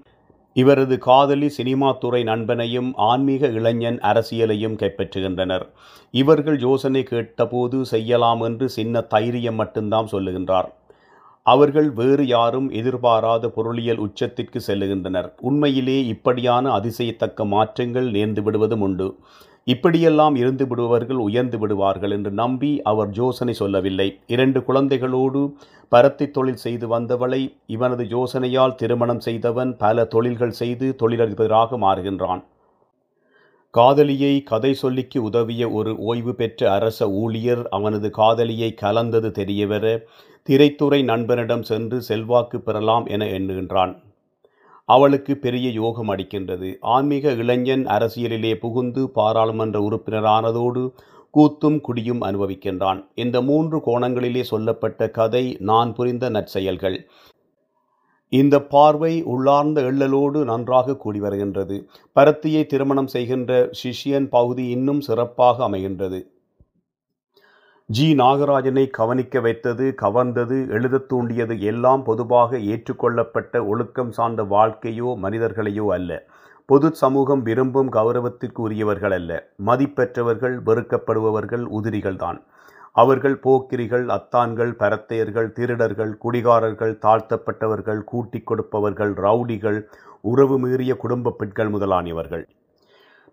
இவரது 0.55 0.99
காதலி 0.99 1.49
சினிமா 1.49 1.93
துறை 1.93 2.23
நண்பனையும் 2.23 2.93
ஆன்மீக 2.95 3.47
இளைஞன் 3.47 3.99
அரசியலையும் 3.99 4.77
கைப்பற்றுகின்றனர். 4.77 5.67
இவர்கள் 6.11 6.61
யோசனை 6.61 7.03
கேட்டபோது 7.03 7.85
செய்யலாம் 7.85 8.41
என்று 8.41 8.69
சின்ன 8.69 9.01
தைரியம் 9.01 9.55
மட்டும்தான் 9.55 10.09
சொல்லுகின்றார். 10.13 10.71
அவர்கள் 11.43 11.91
வேறு 11.91 12.27
யாரும் 12.27 12.71
எதிர்பாராத 12.71 13.49
பொருளியல் 13.49 14.01
உச்சத்திற்கு 14.01 14.61
செல்லுகின்றனர். 14.67 15.33
உண்மையிலே 15.41 16.07
இப்படியான 16.07 16.71
அதிசயத்தக்க 16.71 17.45
மாற்றங்கள் 17.45 18.11
நேர்ந்து 18.11 18.43
விடுவதும் 18.43 18.81
உண்டு. 18.81 19.17
இப்படியெல்லாம் 19.67 20.35
இருந்து 20.35 20.65
விடுபவர்கள் 20.67 21.19
உயர்ந்து 21.27 21.59
விடுவார்கள் 21.59 22.11
என்று 22.11 22.31
நம்பி 22.31 22.83
அவர் 22.83 23.11
யோசனை 23.13 23.55
சொல்லவில்லை. 23.55 24.19
இரண்டு 24.27 24.61
குழந்தைகளோடு 24.61 25.53
பருத்தி 25.89 26.31
தொழில் 26.31 26.63
செய்து 26.65 26.87
வந்தவளை 26.89 27.41
இவனது 27.67 28.05
யோசனையால் 28.05 28.75
திருமணம் 28.75 29.21
செய்தவன் 29.21 29.77
பல 29.77 30.05
தொழில்கள் 30.05 30.51
செய்து 30.51 30.97
தொழிலதிபராக 31.03 31.79
மாறுகின்றான். 31.79 32.43
காதலியை 33.71 34.43
கதை 34.43 34.73
சொல்லிக்கு 34.83 35.19
உதவிய 35.19 35.71
ஒரு 35.71 35.99
ஓய்வு 35.99 36.35
பெற்ற 36.35 36.73
அரச 36.73 37.09
ஊழியர் 37.11 37.69
அவனது 37.69 38.11
காதலியை 38.11 38.75
கலந்தது 38.75 39.31
தெரியவர 39.31 39.85
திரைத்துறை 40.49 41.05
நண்பனிடம் 41.05 41.63
சென்று 41.63 42.03
செல்வாக்கு 42.03 42.61
பெறலாம் 42.61 43.07
என 43.07 43.25
எண்ணுகின்றான். 43.39 43.93
அவளுக்கு 44.95 45.33
பெரிய 45.45 45.67
யோகம் 45.81 46.11
அடிக்கின்றது. 46.13 46.69
ஆன்மீக 46.95 47.33
இளைஞன் 47.43 47.85
அரசியலிலே 47.97 48.53
புகுந்து 48.65 49.03
பாராளுமன்ற 49.19 49.79
உறுப்பினரானதோடு 49.89 50.85
கூத்தும் 51.35 51.81
குடியும் 51.81 52.23
அனுபவிக்கின்றான். 52.23 53.01
இந்த 53.15 53.37
மூன்று 53.49 53.79
கோணங்களிலே 53.87 54.43
சொல்லப்பட்ட 54.53 55.11
கதை 55.19 55.45
நான் 55.71 55.93
புரிந்த 55.99 56.31
நற்செயல்கள். 56.31 56.99
இந்த 58.33 58.57
பார்வை 58.73 59.15
உள்ளார்ந்த 59.33 59.79
எள்ளலோடு 59.83 60.41
நன்றாக 60.51 60.97
கூடி 60.97 61.21
வருகின்றது. 61.21 61.77
பரத்தியை 62.17 62.63
திருமணம் 62.67 63.13
செய்கின்ற 63.15 63.71
சிஷ்யன் 63.81 64.29
பகுதி 64.37 64.67
இன்னும் 64.77 65.01
சிறப்பாக 65.01 65.65
அமைகின்றது. 65.69 66.21
ஜி. 67.91 68.15
நாகராஜனை 68.15 68.91
கவனிக்க 68.91 69.41
வைத்தது 69.41 69.95
கவர்ந்தது 70.03 70.69
எழுதத் 70.69 71.09
தூண்டியது 71.09 71.61
எல்லாம் 71.61 72.03
பொதுவாக 72.03 72.59
ஏற்றுக்கொள்ளப்பட்ட 72.59 73.63
ஒழுக்கம் 73.67 74.11
சார்ந்த 74.11 74.43
வாழ்க்கையோ 74.43 75.17
மனிதர்களையோ 75.23 75.87
அல்ல. 75.89 76.11
பொது 76.67 76.95
சமூகம் 76.95 77.43
விரும்பும் 77.43 77.91
கௌரவத்திற்கு 77.93 78.61
உரியவர்கள் 78.61 79.13
அல்ல. 79.13 79.31
மதிப்பெற்றவர்கள் 79.67 80.57
வெறுக்கப்படுபவர்கள் 80.67 81.65
உதிரிகள்தான் 81.79 82.39
அவர்கள் 82.93 83.37
போக்கிரிகள் 83.43 84.07
அத்தான்கள் 84.09 84.73
பரத்தையர்கள் 84.79 85.53
திருடர்கள் 85.53 86.15
குடிகாரர்கள் 86.25 86.95
தாழ்த்தப்பட்டவர்கள் 87.07 88.05
கூட்டிக் 88.05 88.47
கொடுப்பவர்கள் 88.47 89.15
ரவுடிகள் 89.15 89.81
உறவு 90.21 90.59
மீறிய 90.59 90.97
குடும்ப 90.97 91.31
பெண்கள் 91.31 91.69
முதலானவர்கள் 91.69 92.47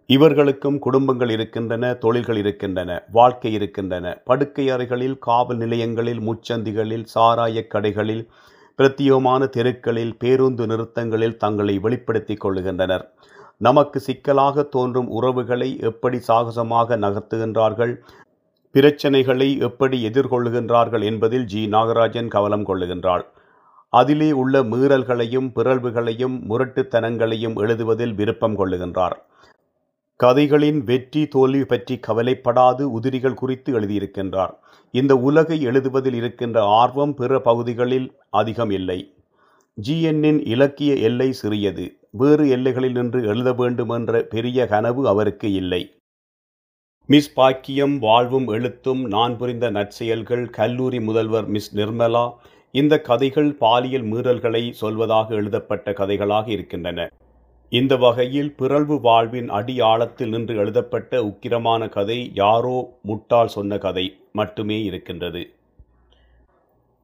இவர்களுக்கும் 0.09 0.79
குடும்பங்கள் 0.79 1.29
இருக்கின்றன 1.29 1.93
தொழில்கள் 1.93 2.35
இருக்கின்றன 2.35 3.03
வாழ்க்கை 3.11 3.53
இருக்கின்றன. 3.53 4.13
படுக்கை 4.25 4.69
அறைகளில் 4.69 5.17
காவல் 5.19 5.57
நிலையங்களில் 5.57 6.19
முச்சந்திகளில் 6.19 7.05
சாராயக் 7.15 7.71
கடைகளில் 7.73 8.27
பிரத்தியோமான 8.75 9.45
தெருக்களில் 9.45 10.15
பேருந்து 10.17 10.67
நிறுத்தங்களில் 10.67 11.37
தங்களை 11.37 11.79
வெளிப்படுத்திக் 11.79 12.45
கொள்ளுகின்றனர். 12.45 13.05
நமக்கு 13.57 13.99
சிக்கலாக 13.99 14.63
தோன்றும் 14.63 15.09
உறவுகளை 15.09 15.79
எப்படி 15.79 16.19
சாகசமாக 16.27 16.97
நகர்த்துகின்றார்கள்? 16.97 17.95
பிரச்சனைகளை 18.73 19.59
எப்படி 19.59 20.09
எதிர்கொள்ளுகின்றார்கள் 20.09 21.03
என்பதில் 21.03 21.45
ஜி. 21.45 21.67
நாகராஜன் 21.67 22.27
கவனம் 22.27 22.65
கொள்ளுகின்றாள். 22.65 23.25
அதிலே 23.89 24.31
உள்ள 24.31 24.63
மீறல்களையும் 24.63 25.51
பிறழ்வுகளையும் 25.55 26.39
முரட்டுத்தனங்களையும் 26.49 27.55
எழுதுவதில் 27.55 28.15
விருப்பம் 28.15 28.57
கொள்ளுகின்றார். 28.57 29.17
கதைகளின் 30.19 30.83
வெற்றி 30.83 31.27
தோல்வி 31.27 31.65
பற்றி 31.65 31.95
கவலைப்படாது 31.97 32.83
உதிரிகள் 32.91 33.33
குறித்து 33.33 33.79
எழுதியிருக்கின்றார். 33.79 34.53
இந்த 34.93 35.15
உலகை 35.15 35.57
எழுதுவதில் 35.67 36.13
இருக்கின்ற 36.13 36.61
ஆர்வம் 36.61 37.13
பிற 37.13 37.39
பகுதிகளில் 37.39 38.07
அதிகம் 38.29 38.69
இல்லை. 38.69 38.97
ஜிஎன்னின் 39.77 40.39
இலக்கிய 40.47 40.93
எல்லை 40.93 41.31
சிறியது. 41.31 41.85
வேறு 42.11 42.49
எல்லைகளில் 42.49 42.91
நின்று 42.91 43.19
எழுத 43.25 43.53
வேண்டும் 43.53 43.89
என்ற 43.89 44.21
பெரிய 44.33 44.67
கனவு 44.67 45.07
அவருக்கு 45.07 45.53
இல்லை. 45.53 45.81
மிஸ் 47.09 47.33
பாக்கியம் 47.33 47.95
வாழ்வும் 47.99 48.47
எழுத்தும் 48.47 49.05
நான் 49.05 49.37
புரிந்த 49.37 49.69
நற்செயல்கள் 49.69 50.49
கல்லூரி 50.49 50.99
முதல்வர் 50.99 51.47
மிஸ் 51.47 51.71
நிர்மலா 51.77 52.25
இந்த 52.71 53.01
கதைகள் 53.01 53.53
பாலியல் 53.53 54.03
மீறல்களை 54.03 54.73
சொல்வதாக 54.81 55.29
எழுதப்பட்ட 55.29 55.91
கதைகளாக 55.91 56.47
இருக்கின்றன. 56.47 57.07
இந்த 57.69 57.97
வகையில் 57.97 58.55
பிறழ்வு 58.55 58.99
வாழ்வின் 59.01 59.49
அடி 59.49 59.79
ஆழத்தில் 59.81 60.29
நின்று 60.29 60.55
எழுதப்பட்ட 60.55 61.23
உக்கிரமான 61.23 61.89
கதை 61.89 62.31
யாரோ 62.33 62.93
முட்டாள் 63.01 63.47
சொன்ன 63.47 63.77
கதை 63.77 64.17
மட்டுமே 64.31 64.83
இருக்கின்றது. 64.83 65.41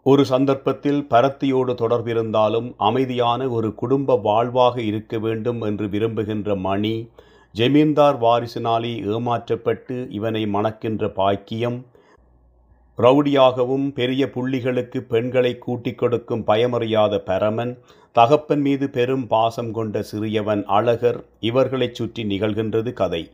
ஒரு 0.04 0.26
சந்தர்ப்பத்தில் 0.26 1.08
பரத்தியோடு 1.08 1.74
தொடர்பிருந்தாலும் 1.74 2.74
அமைதியான 2.78 3.50
ஒரு 3.50 3.76
குடும்ப 3.76 4.16
வாழ்வாக 4.16 4.82
இருக்க 4.82 5.20
வேண்டும் 5.20 5.62
என்று 5.62 5.88
விரும்புகின்ற 5.88 6.56
மணி 6.56 7.10
ஜமீன்தார் 7.56 8.20
வாரிசினாலே 8.22 8.94
ஏமாற்றப்பட்டு 9.16 9.98
இவனை 10.10 10.46
மணக்கின்ற 10.46 11.10
பாக்கியம் 11.10 11.86
ரவுடியாகவும் 12.98 13.94
பெரிய 13.94 14.26
புள்ளிகளுக்கு 14.26 14.98
பெண்களை 14.98 15.58
கூட்டிக் 15.58 15.98
கொடுக்கும் 15.98 16.44
பயமறியாத 16.48 17.18
பரமன் 17.18 17.78
தகப்பன் 18.12 18.62
மீது 18.62 18.90
பெரும் 18.90 19.28
பாசம் 19.28 19.72
கொண்ட 19.72 20.04
சிறியவன் 20.12 20.64
அழகர் 20.64 21.24
இவர்களைச் 21.40 21.96
சுற்றி 21.96 22.24
நிகழ்கின்றது 22.24 22.94
கதை. 22.94 23.32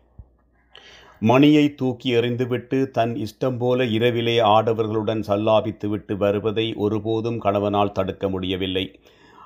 மணியை 1.19 1.75
தூக்கி 1.75 2.13
எறிந்துவிட்டு 2.13 2.89
தன் 2.89 3.15
இஷ்டம் 3.15 3.57
போல 3.57 3.85
இரவிலே 3.85 4.39
ஆடவர்களுடன் 4.39 5.23
சல்லாபித்துவிட்டு 5.27 6.17
வருவதை 6.17 6.73
ஒருபோதும் 6.73 7.39
கணவனால் 7.39 7.91
தடுக்க 7.91 8.29
முடியவில்லை. 8.29 8.99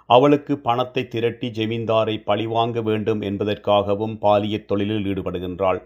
அவளுக்கு 0.06 0.58
பணத்தை 0.58 1.08
திரட்டி 1.08 1.50
ஜமீன்தாரை 1.50 2.24
பழிவாங்க 2.24 2.82
வேண்டும் 2.82 3.22
என்பதற்காகவும் 3.22 4.18
பாலியத் 4.22 4.66
தொழிலில் 4.66 5.06
ஈடுபடுகின்றாள். 5.06 5.82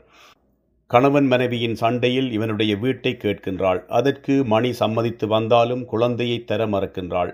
கணவன் 0.88 1.26
மனைவியின் 1.26 1.76
சண்டையில் 1.76 2.32
இவனுடைய 2.32 2.76
வீட்டை 2.76 3.18
கேட்கின்றாள். 3.20 3.86
அதற்கு 3.88 4.44
மணி 4.46 4.74
சம்மதித்து 4.74 5.28
வந்தாலும் 5.28 5.86
குழந்தையை 5.86 6.44
தர 6.44 6.68
மறக்கின்றாள். 6.68 7.32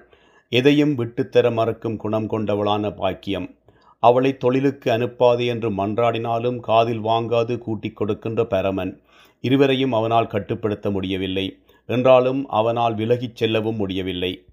எதையும் 0.49 0.95
விட்டுத்தர 0.97 1.51
மறக்கும் 1.51 1.97
குணம் 1.97 2.29
கொண்டவளான 2.29 2.95
பாக்கியம். 2.95 3.55
அவளை 3.99 4.37
தொழிலுக்கு 4.37 4.91
அனுப்பாது 4.91 5.45
என்று 5.45 5.71
மன்றாடினாலும் 5.71 6.59
காதில் 6.59 7.01
வாங்காது 7.01 7.57
கூட்டிக் 7.57 7.95
கொடுக்கின்ற 7.95 8.45
பரமன். 8.45 9.01
இருவரையும் 9.41 9.93
அவனால் 9.93 10.27
கட்டுப்படுத்த 10.27 10.91
முடியவில்லை. 10.91 11.57
என்றாலும் 11.85 12.47
அவனால் 12.47 12.95
விலகிச் 12.95 13.35
செல்லவும் 13.35 13.75
முடியவில்லை. 13.75 14.43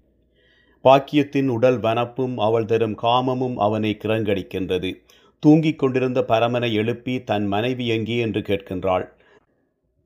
பாக்கியத்தின் 0.83 1.47
உடல் 1.47 1.79
வனப்பும் 1.79 2.37
அவள் 2.37 2.65
தரும் 2.65 2.95
காமமும் 3.01 3.55
அவனை 3.55 3.97
கிரங்கடிக்கின்றது. 4.03 4.93
தூங்கிக் 5.43 5.79
கொண்டிருந்த 5.79 6.19
பரமனை 6.27 6.67
எழுப்பி 6.71 7.13
தன் 7.23 7.45
மனைவி 7.47 7.85
எங்கே 7.87 8.17
என்று 8.17 8.41
கேட்கின்றாள். 8.41 9.05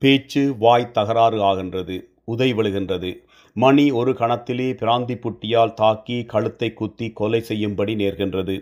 பேச்சு 0.02 0.42
வாய் 0.58 0.92
தகராறு 0.92 1.42
ஆகின்றது 1.42 1.96
உதை 2.24 2.54
விழுகின்றது. 2.54 3.10
மணி 3.56 3.84
ஒரு 3.90 4.12
கணத்திலே 4.12 4.68
பிராந்தி 4.82 5.16
புட்டியால் 5.24 5.74
தாக்கி 5.74 6.24
கழுத்தை 6.24 6.72
குத்தி 6.72 7.10
கொலை 7.10 7.40
செய்யும்படி 7.40 7.94
நேர்கின்றது. 7.94 8.56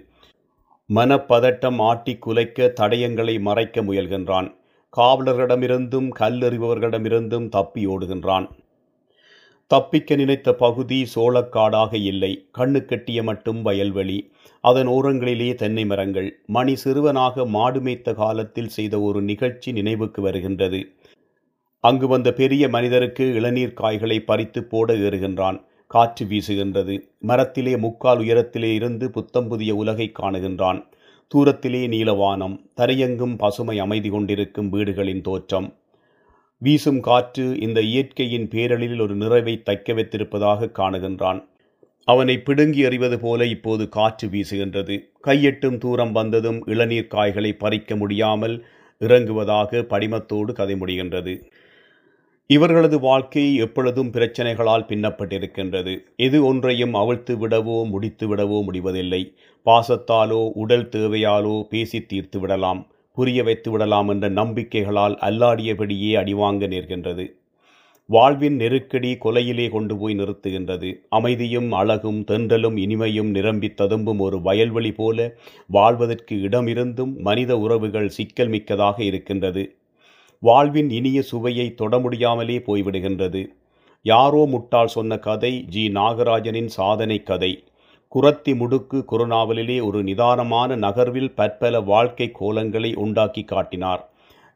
மனப்பதட்டம் 0.91 1.79
ஆட்டி 1.83 2.15
குலைக்க 2.17 2.73
தடயங்களை 2.81 3.41
மறைக்க 3.41 3.83
முயல்கின்றான். 3.83 4.51
காவலர்களிடமிருந்தும் 4.97 6.11
கல்லறிபவர்களிடமிருந்தும் 6.19 7.49
தப்பி 7.49 7.87
ஓடுகின்றான். 7.87 8.49
தப்பிக்க 9.67 10.17
நினைத்த 10.17 10.55
பகுதி 10.55 11.07
சோளக்காடாக 11.15 11.95
இல்லை. 11.95 12.49
கண்ணு 12.59 12.85
கட்டிய 12.85 13.23
மட்டும் 13.23 13.65
வயல்வெளி. 13.65 14.31
அதன் 14.61 14.89
ஓரங்களிலே 14.89 15.55
தென்னை 15.55 15.85
மரங்கள். 15.87 16.41
மணி 16.47 16.77
சிறுவனாக 16.77 17.47
மாடு 17.47 17.81
மேய்த்த 17.81 18.15
காலத்தில் 18.15 18.69
செய்த 18.69 19.01
ஒரு 19.01 19.23
நிகழ்ச்சி 19.23 19.73
நினைவுக்கு 19.73 20.23
வருகின்றது. 20.23 20.93
அங்கு 21.81 22.09
வந்த 22.09 22.33
பெரிய 22.33 22.69
மனிதருக்கு 22.69 23.35
இளநீர் 23.35 23.73
காய்களை 23.73 24.21
பறித்து 24.21 24.65
போட 24.65 24.95
ஏறுகின்றான். 24.95 25.65
காற்று 25.87 26.27
வீசுகின்றது. 26.27 27.01
மரத்திலே 27.19 27.77
முக்கால் 27.77 28.19
உயரத்திலே 28.19 28.75
இருந்து 28.75 29.11
புத்தம் 29.11 29.49
புதிய 29.49 29.75
உலகை 29.75 30.13
காணுகின்றான். 30.21 30.85
தூரத்திலே 31.35 31.89
நீலவானம். 31.89 32.61
தரையெங்கும் 32.77 33.39
பசுமை 33.39 33.79
அமைதி 33.79 34.09
கொண்டிருக்கும் 34.09 34.69
வீடுகளின் 34.69 35.21
தோற்றம். 35.21 35.75
வீசும் 36.63 37.01
காற்று 37.01 37.59
இந்த 37.61 37.81
இயற்கையின் 37.81 38.49
பேரழிவில் 38.49 39.01
ஒரு 39.01 39.15
நிறைவை 39.15 39.63
தைக்க 39.65 39.95
வைத்திருப்பதாக 39.95 40.69
காணுகின்றான். 40.79 41.41
அவனை 42.05 42.39
பிடுங்கி 42.39 42.81
எறிவது 42.81 43.21
போல 43.21 43.47
இப்போது 43.47 43.89
காற்று 43.89 44.29
வீசுகின்றது. 44.29 44.97
கையெட்டும் 45.27 45.79
தூரம் 45.79 46.13
வந்ததும் 46.13 46.67
இளநீர் 46.67 47.07
காய்களை 47.07 47.53
பறிக்க 47.53 47.97
முடியாமல் 47.97 48.65
இறங்குவதாக 49.01 49.83
படிமத்தோடு 49.83 50.53
கதை 50.53 50.75
முடிகின்றது. 50.75 51.35
இவர்களது 52.47 53.01
வாழ்க்கை 53.01 53.57
எப்பொழுதும் 53.57 54.11
பிரச்சனைகளால் 54.13 54.89
பின்னப்பட்டிருக்கின்றது. 54.89 55.99
எது 56.17 56.45
ஒன்றையும் 56.45 56.95
அவிழ்த்து 56.95 57.49
விடவோ 57.49 57.89
முடித்து 57.91 58.37
விடவோ 58.37 58.63
முடிவதில்லை. 58.63 59.23
பாசத்தாலோ 59.67 60.51
உடல் 60.55 60.89
தேவையாலோ 60.89 61.63
பேசி 61.63 62.01
தீர்த்து 62.03 62.41
விடலாம். 62.41 62.83
புரிய 63.17 63.43
வைத்து 63.43 63.71
விடலாம் 63.71 64.09
என்ற 64.09 64.29
நம்பிக்கைகளால் 64.29 65.17
அல்லாடியபடியே 65.21 66.13
அடிவாங்க 66.21 66.67
நேர்கின்றது. 66.67 67.27
வாழ்வின் 68.07 68.57
நெருக்கடி 68.57 69.11
கொலையிலே 69.25 69.71
கொண்டு 69.71 69.97
போய் 69.97 70.17
நிறுத்துகின்றது. 70.19 70.95
அமைதியும் 71.09 71.73
அழகும் 71.73 72.25
தென்றலும் 72.25 72.77
இனிமையும் 72.77 73.31
நிரம்பி 73.31 73.75
ததும்பும் 73.75 74.19
ஒரு 74.19 74.39
வயல்வெளி 74.39 74.93
போல 74.93 75.37
வாழ்வதற்கு 75.67 76.37
இடமிருந்தும் 76.37 77.17
மனித 77.19 77.59
உறவுகள் 77.59 78.09
சிக்கல் 78.09 78.49
மிக்கதாக 78.49 79.03
இருக்கின்றது. 79.03 79.75
வாழ்வின் 80.43 80.91
இனிய 80.91 81.23
சுவையை 81.23 81.75
தொட 81.75 81.99
முடியாமலே 81.99 82.59
போய்விடுகின்றது. 82.59 83.47
யாரோ 84.03 84.47
முட்டாள் 84.47 84.87
சொன்ன 84.87 85.19
கதை 85.19 85.65
ஜி. 85.69 85.89
நாகராஜனின் 85.89 86.71
சாதனை 86.79 87.23
கதை. 87.23 87.53
குரத்தி 88.15 88.53
முடுக்கு 88.59 88.99
குறுநாவலிலே 89.11 89.77
ஒரு 89.85 90.01
நிதானமான 90.03 90.77
நகர்வில் 90.83 91.33
பற்பல 91.39 91.81
வாழ்க்கை 91.81 92.27
கோலங்களை 92.41 92.91
உண்டாக்கி 93.05 93.43
காட்டினார். 93.45 94.03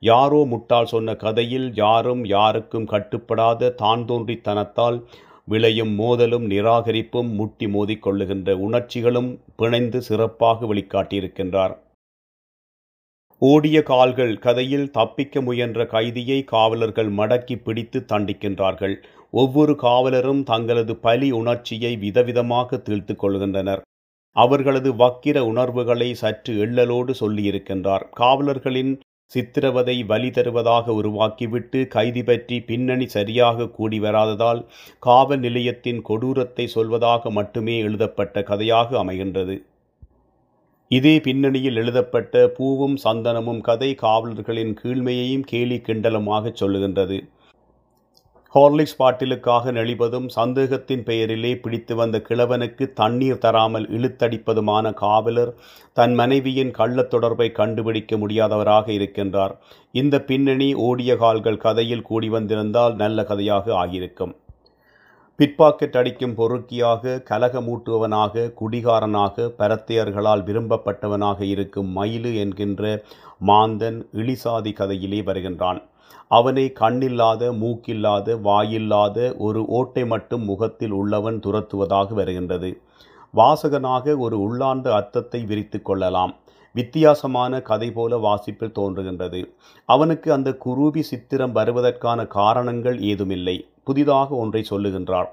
யாரோ 0.03 0.41
முட்டாள் 0.45 0.91
சொன்ன 0.93 1.15
கதையில் 1.15 1.67
யாரும் 1.75 2.23
யாருக்கும் 2.35 2.87
கட்டுப்படாத 2.93 3.71
தான் 3.83 4.05
தோன்றித்தனத்தால் 4.11 4.99
விளையும் 5.45 5.93
மோதலும் 6.01 6.47
நிராகரிப்பும் 6.51 7.33
முட்டி 7.41 7.67
மோதிக்கொள்ளுகின்ற 7.67 8.55
உணர்ச்சிகளும் 8.67 9.31
பிணைந்து 9.57 10.01
சிறப்பாக 10.09 10.67
வெளிக்காட்டியிருக்கின்றார். 10.67 11.75
ஓடிய 13.43 13.83
கால்கள் 13.83 14.33
கதையில் 14.39 14.91
தப்பிக்க 14.91 15.41
முயன்ற 15.41 15.85
கைதியை 15.85 16.39
காவலர்கள் 16.45 17.11
மடக்கி 17.11 17.57
பிடித்து 17.57 17.99
தண்டிக்கின்றார்கள். 18.13 18.95
ஒவ்வொரு 19.31 19.75
காவலரும் 19.77 20.41
தங்களது 20.43 20.97
பலி 20.97 21.29
உணர்ச்சியை 21.33 21.93
விதவிதமாக 21.97 22.81
தீழ்த்து 22.87 23.17
கொள்கின்றனர். 23.17 23.83
அவர்களது 24.37 24.91
வக்கிர 24.95 25.39
உணர்வுகளை 25.45 26.11
சற்று 26.15 26.55
எள்ளலோடு 26.67 27.15
சொல்லியிருக்கின்றார். 27.21 28.07
காவலர்களின் 28.21 28.93
சித்திரவதை 29.33 29.97
வழி 30.07 30.31
தருவதாக 30.31 30.93
உருவாக்கிவிட்டு 30.93 31.87
கைதி 31.87 32.23
பற்றி 32.23 32.59
பின்னணி 32.61 33.07
சரியாக 33.17 33.69
கூடி 33.69 33.99
வராததால் 34.01 34.67
காவல் 34.99 35.39
நிலையத்தின் 35.39 36.03
கொடூரத்தை 36.03 36.67
சொல்வதாக 36.75 37.31
மட்டுமே 37.31 37.79
எழுதப்பட்ட 37.79 38.43
கதையாக 38.43 39.05
அமைகின்றது. 39.05 39.57
இதே 40.91 41.21
பின்னணியில் 41.21 41.77
எழுதப்பட்ட 41.77 42.49
பூவும் 42.49 42.95
சந்தனமும் 43.05 43.59
கதை 43.61 43.95
காவலர்களின் 43.95 44.71
கீழ்மையையும் 44.83 45.43
கேலி 45.47 45.77
கிண்டலமாக 45.77 46.53
சொல்லுகின்றது. 46.61 47.19
ஹார்லிக்ஸ் 48.55 48.97
பாட்டிலுக்காக 48.99 49.73
நெளிவதும் 49.73 50.29
சந்தேகத்தின் 50.29 51.03
பெயரிலே 51.03 51.57
பிடித்து 51.57 51.95
வந்த 51.95 52.23
கிழவனுக்கு 52.29 52.93
தண்ணீர் 52.93 53.39
தராமல் 53.39 53.87
இழுத்தடிப்பதுமான 53.91 54.95
காவலர் 54.95 55.55
தன் 55.93 56.15
மனைவியின் 56.15 56.71
கள்ளத் 56.71 57.11
தொடர்பை 57.11 57.53
கண்டுபிடிக்க 57.53 58.17
முடியாதவராக 58.17 58.89
இருக்கின்றார். 58.89 59.55
இந்த 59.93 60.21
பின்னணி 60.21 60.75
ஓடிய 60.75 61.17
கால்கள் 61.17 61.63
கதையில் 61.67 62.03
கூடி 62.03 62.29
வந்திருந்தால் 62.29 62.97
நல்ல 62.97 63.25
கதையாக 63.25 63.75
ஆகியிருக்கும். 63.75 64.35
பிட்பாக்கெட் 65.39 65.97
அடிக்கும் 65.99 66.35
பொறுக்கியாக 66.35 67.13
கலகமூட்டுவனாக 67.31 68.45
குடிகாரனாக 68.61 69.45
பரத்தையர்களால் 69.59 70.43
விரும்பப்பட்டவனாக 70.49 71.41
இருக்கும் 71.41 71.91
மயிலு 71.97 72.31
என்கின்ற 72.35 72.83
மாந்தன் 73.47 73.99
இழிசாதி 74.13 74.73
கதையிலே 74.81 75.21
வருகின்றான். 75.23 75.81
அவனை 76.31 76.65
கண்ணில்லாத 76.81 77.53
மூக்கில்லாத 77.61 78.37
வாயில்லாத 78.49 79.37
ஒரு 79.39 79.63
ஓட்டை 79.79 80.05
மட்டும் 80.07 80.45
முகத்தில் 80.45 80.91
உள்ளவன் 80.91 81.39
துரத்துவதாக 81.47 82.09
வருகின்றது. 82.13 82.71
வாசகனாக 83.35 84.17
ஒரு 84.19 84.37
உள்ளார்ந்த 84.41 84.89
அர்த்தத்தை 84.95 85.43
விரித்து 85.45 85.81
கொள்ளலாம். 85.83 86.35
வித்தியாசமான 86.79 87.61
கதை 87.69 87.89
போல 87.91 88.17
வாசிப்பில் 88.25 88.77
தோன்றுகின்றது. 88.79 89.41
அவனுக்கு 89.89 90.29
அந்த 90.37 90.51
குரூபி 90.65 91.03
சித்திரம் 91.11 91.55
வருவதற்கான 91.55 92.27
காரணங்கள் 92.39 92.99
ஏதுமில்லை. 93.11 93.57
புதிதாக 93.85 94.29
ஒன்றை 94.43 94.63
சொல்லுகின்றார் 94.71 95.31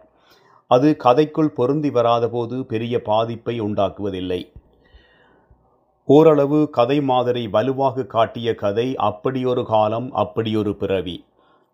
அது 0.71 0.89
கதைக்குள் 1.03 1.55
பொருந்தி 1.57 1.89
வராதபோது 1.89 2.57
பெரிய 2.71 2.95
பாதிப்பை 3.01 3.55
உண்டாக்குவதில்லை. 3.61 4.41
ஓரளவு 6.07 6.59
கதை 6.77 6.97
மாதிரி 7.11 7.43
வலுவாக 7.47 8.05
காட்டிய 8.15 8.49
கதை 8.55 8.87
அப்படியொரு 9.09 9.63
காலம் 9.65 10.07
அப்படியொரு 10.23 10.73
பிறவி. 10.81 11.15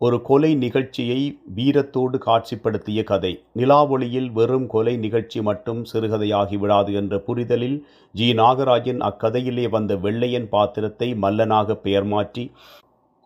ஒரு 0.01 0.17
கொலை 0.27 0.49
நிகழ்ச்சியை 0.61 1.17
வீரத்தோடு 1.55 2.17
காட்சிப்படுத்திய 2.25 2.99
கதை. 3.09 3.31
நிலாவொளியில் 3.59 4.29
வெறும் 4.37 4.65
கொலை 4.67 4.93
நிகழ்ச்சி 4.97 5.39
மட்டும் 5.41 5.81
சிறுகதையாகி 5.91 6.57
விடாது 6.57 6.91
என்ற 6.93 7.13
புரிதலில் 7.27 7.75
ஜி. 8.15 8.27
நாகராஜன் 8.39 9.01
அக்கதையிலே 9.09 9.65
வந்த 9.69 9.95
வெள்ளையன் 9.95 10.47
பாத்திரத்தை 10.49 11.09
மல்லனாக 11.25 11.75
பெயர் 11.83 12.07
மாற்றி 12.13 12.45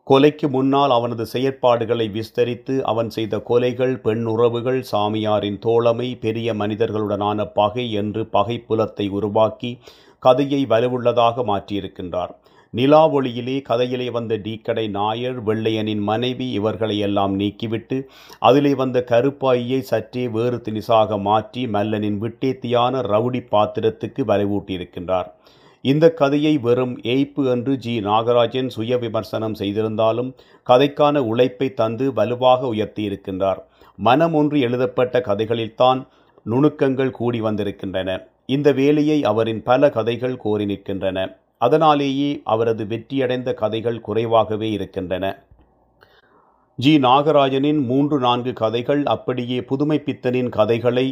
கொலைக்கு 0.07 0.47
முன்னால் 0.55 0.91
அவனது 0.91 1.25
செயற்பாடுகளை 1.33 2.07
விஸ்தரித்து 2.17 2.75
அவன் 2.91 3.09
செய்த 3.09 3.37
கொலைகள் 3.49 3.95
பெண் 4.01 4.25
உறவுகள் 4.25 4.81
சாமியாரின் 4.91 5.59
தோழமை 5.59 6.09
பெரிய 6.25 6.53
மனிதர்களுடனான 6.53 7.47
பகை 7.53 7.85
என்று 8.01 8.23
பகை 8.35 8.57
புலத்தை 8.67 9.07
உருவாக்கி 9.19 9.71
கதையை 10.23 10.61
வலுவுள்ளதாக 10.65 11.45
மாற்றியிருக்கின்றார். 11.51 12.33
நிலா 12.77 13.01
ஒளியிலே 13.09 13.55
கதையிலே 13.69 14.11
வந்த 14.11 14.33
டீக்கடை 14.37 14.83
நாயர் 14.89 15.37
வெள்ளையனின் 15.43 16.01
மனைவி 16.09 16.47
இவர்களை 16.51 16.97
எல்லாம் 16.99 17.33
நீக்கிவிட்டு 17.39 17.97
அதிலே 18.39 18.71
வந்த 18.75 19.03
கருப்பாயியை 19.11 19.79
சற்றே 19.79 20.23
வேறு 20.27 20.57
தினிசாக 20.65 21.19
மாற்றி 21.19 21.61
மல்லனின் 21.65 22.17
விட்டேத்தியான 22.23 23.03
ரவுடி 23.11 23.41
பாத்திரத்துக்கு 23.51 24.23
வரைவூட்டியிருக்கின்றார். 24.31 25.29
இந்த 25.81 26.05
கதையை 26.13 26.53
வெறும் 26.57 26.95
ஏய்ப்பு 27.13 27.45
என்று 27.51 27.77
ஜி. 27.77 27.95
நாகராஜன் 27.99 28.67
சுய 28.67 28.97
விமர்சனம் 28.97 29.53
செய்திருந்தாலும் 29.53 30.33
கதைக்கான 30.69 31.17
உழைப்பை 31.31 31.69
தந்து 31.73 32.13
வலுவாக 32.13 32.73
உயர்த்தியிருக்கின்றார். 32.73 33.61
மனம் 33.97 34.33
ஒன்று 34.33 34.59
எழுதப்பட்ட 34.59 35.23
கதைகளில்தான் 35.25 36.01
நுணுக்கங்கள் 36.45 37.15
கூடி 37.21 37.41
வந்திருக்கின்றன. 37.41 38.19
இந்த 38.45 38.69
வேலையை 38.71 39.19
அவரின் 39.23 39.63
பல 39.63 39.89
கதைகள் 39.89 40.37
கோரி 40.37 40.65
நிற்கின்றன. 40.65 41.19
அதனாலேயே 41.65 42.29
அவரது 42.53 42.83
வெற்றியடைந்த 42.85 43.53
கதைகள் 43.53 44.05
குறைவாகவே 44.07 44.69
இருக்கின்றன. 44.71 45.25
ஜி. 46.79 46.93
நாகராஜனின் 46.97 47.81
மூன்று 47.85 48.17
நான்கு 48.19 48.53
கதைகள் 48.53 49.03
அப்படியே 49.05 49.59
புதுமைப்பித்தனின் 49.69 50.49
கதைகளை 50.49 51.05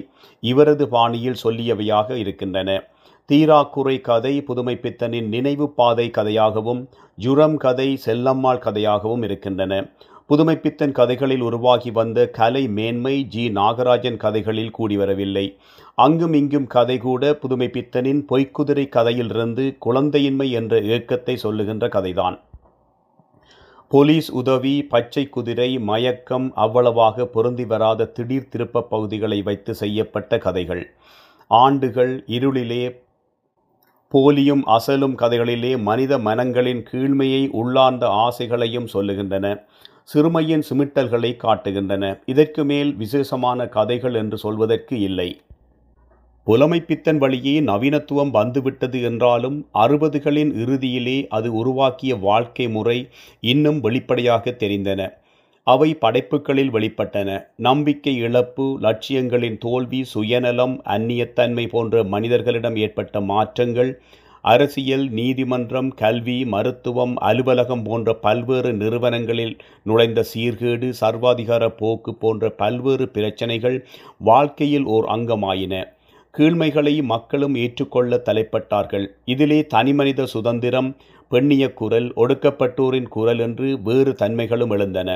இவரது 0.44 0.86
பாணியில் 0.90 1.42
சொல்லியவையாக 1.44 2.10
இருக்கின்றன. 2.24 2.76
தீராக்குறை 3.30 3.96
கதை 4.02 4.34
புதுமைப்பித்தனின் 4.48 5.28
நினைவு 5.28 5.66
பாதை 5.74 6.08
கதையாகவும் 6.10 6.82
ஜுரம் 7.18 7.58
கதை 7.58 7.90
செல்லம்மாள் 8.06 8.64
கதையாகவும் 8.66 9.24
இருக்கின்றன. 9.24 9.74
புதுமைப்பித்தன் 10.34 10.92
கதைகளில் 10.92 11.42
உருவாகி 11.42 11.92
வந்த 11.92 12.20
கலை 12.28 12.68
மேன்மை 12.68 13.24
ஜி. 13.24 13.50
நாகராஜன் 13.50 14.18
கதைகளில் 14.18 14.72
கூடி 14.72 14.98
வரவில்லை. 14.98 15.58
அங்கும் 15.96 16.34
இங்கும் 16.34 16.68
கதை 16.68 16.98
கூட 16.98 17.32
புதுமைப்பித்தனின் 17.32 18.22
பொய்க்குதிரை 18.32 18.90
கதையிலிருந்து 18.90 19.78
குழந்தையின்மை 19.86 20.50
என்ற 20.52 20.80
ஏக்கத்தை 20.80 21.36
சொல்லுகின்ற 21.36 21.88
கதைதான். 21.88 22.40
போலீஸ் 23.90 24.32
உதவி 24.32 24.84
பச்சை 24.84 25.30
குதிரை 25.30 25.80
மயக்கம் 25.80 26.52
அவ்வளவாக 26.56 27.26
பொருந்தி 27.26 27.66
வராத 27.66 28.06
திடீர் 28.06 28.50
திருப்ப 28.50 28.82
பகுதிகளை 28.82 29.42
வைத்து 29.42 29.76
செய்யப்பட்ட 29.76 30.38
கதைகள். 30.38 30.94
ஆண்டுகள் 31.48 32.24
இருளிலே 32.28 33.02
போலியும் 34.10 34.66
அசலும் 34.68 35.16
கதைகளிலே 35.16 35.78
மனித 35.78 36.18
மனங்களின் 36.18 36.84
கீழ்மையை 36.92 37.50
உள்ளார்ந்த 37.50 38.08
ஆசைகளையும் 38.08 38.92
சொல்லுகின்றன. 38.94 39.66
சிறுமையின் 40.10 40.64
சிமிட்டல்களை 40.70 41.32
காட்டுகின்றன. 41.44 42.06
இதற்கு 42.26 42.64
மேல் 42.66 42.92
விசேஷமான 42.96 43.68
கதைகள் 43.68 44.14
என்று 44.14 44.38
சொல்வதற்கு 44.38 45.00
இல்லை. 45.00 45.30
புலமைப்பித்தன் 46.48 47.18
வழியே 47.18 47.62
நவீனத்துவம் 47.62 48.32
வந்துவிட்டது 48.32 49.02
என்றாலும் 49.02 49.58
அறுபதுகளின் 49.74 50.52
இறுதியிலே 50.64 51.18
அது 51.28 51.54
உருவாக்கிய 51.54 52.16
வாழ்க்கை 52.16 52.68
முறை 52.68 52.98
இன்னும் 53.40 53.80
வெளிப்படையாக 53.80 54.52
தெரிந்தன. 54.52 55.02
அவை 55.68 55.90
படைப்புகளில் 55.94 56.72
வெளிப்பட்டன. 56.74 57.30
நம்பிக்கை 57.58 58.14
இழப்பு 58.18 58.66
லட்சியங்களின் 58.82 59.58
தோல்வி 59.58 60.04
சுயநலம் 60.04 60.76
அந்நியத்தன்மை 60.96 61.66
போன்ற 61.68 62.04
மனிதர்களிடம் 62.04 62.76
ஏற்பட்ட 62.76 63.22
மாற்றங்கள் 63.22 63.92
அரசியல் 64.44 65.06
நீதிமன்றம் 65.10 65.90
கல்வி 65.94 66.38
மருத்துவம் 66.46 67.16
அலுவலகம் 67.18 67.84
போன்ற 67.84 68.14
பல்வேறு 68.14 68.74
நிறுவனங்களில் 68.74 69.54
நுழைந்த 69.84 70.26
சீர்கேடு 70.34 70.88
சர்வாதிகார 71.02 71.68
போக்கு 71.78 72.14
போன்ற 72.14 72.50
பல்வேறு 72.50 73.06
பிரச்சனைகள் 73.10 73.78
வாழ்க்கையில் 74.18 74.84
ஓர் 74.86 75.06
அங்கமாயின. 75.06 75.84
கீழ்மைகளை 76.38 77.04
மக்களும் 77.04 77.56
ஏற்றுக்கொள்ள 77.56 78.22
தலைப்பட்டார்கள். 78.26 79.06
இதிலே 79.26 79.60
தனிமனித 79.68 80.26
சுதந்திரம் 80.26 80.90
பெண்ணிய 81.30 81.74
குரல் 81.74 82.10
ஒடுக்கப்பட்டோரின் 82.16 83.08
குரல் 83.08 83.40
என்று 83.40 83.70
வேறு 83.82 84.14
தன்மைகளும் 84.14 84.70
எழுந்தன. 84.70 85.10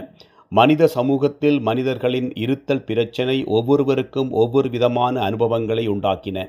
மனித 0.52 0.88
சமூகத்தில் 0.88 1.60
மனிதர்களின் 1.60 2.30
இருத்தல் 2.36 2.84
பிரச்சனை 2.84 3.44
ஒவ்வொருவருக்கும் 3.46 4.32
ஒவ்வொரு 4.32 4.70
விதமான 4.70 5.22
அனுபவங்களை 5.22 5.86
உண்டாக்கின. 5.90 6.46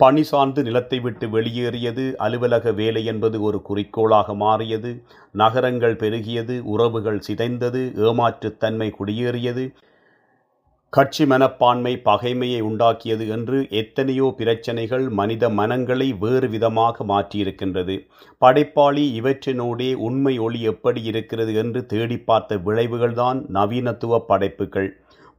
பணி 0.00 0.22
சார்ந்து 0.22 0.60
நிலத்தை 0.62 0.98
விட்டு 1.00 1.26
வெளியேறியது 1.28 2.04
அலுவலக 2.16 2.72
வேலை 2.72 3.02
என்பது 3.04 3.36
ஒரு 3.40 3.58
குறிக்கோளாக 3.62 4.34
மாறியது 4.34 4.90
நகரங்கள் 5.34 5.96
பெருகியது 5.96 6.56
உறவுகள் 6.72 7.20
சிதைந்தது 7.28 7.82
ஏமாற்றுத்தன்மை 8.08 8.88
குடியேறியது 8.98 9.64
கட்சி 10.92 11.24
மனப்பான்மை 11.26 11.92
பகைமையை 12.04 12.60
உண்டாக்கியது 12.60 13.24
என்று 13.28 13.58
எத்தனையோ 13.70 14.26
பிரச்சனைகள் 14.36 15.04
மனித 15.08 15.50
மனங்களை 15.50 16.06
வேறு 16.12 16.48
விதமாக 16.48 17.04
மாற்றியிருக்கின்றது. 17.04 17.96
படைப்பாளி 18.42 19.04
இவற்றினோடே 19.20 19.90
உண்மை 20.08 20.34
ஒளி 20.38 20.60
எப்படி 20.62 21.02
இருக்கிறது 21.02 21.54
என்று 21.54 21.82
தேடி 21.86 22.18
பார்த்த 22.20 22.60
விளைவுகள்தான் 22.66 23.40
நவீனத்துவ 23.48 24.22
படைப்புகள். 24.26 24.88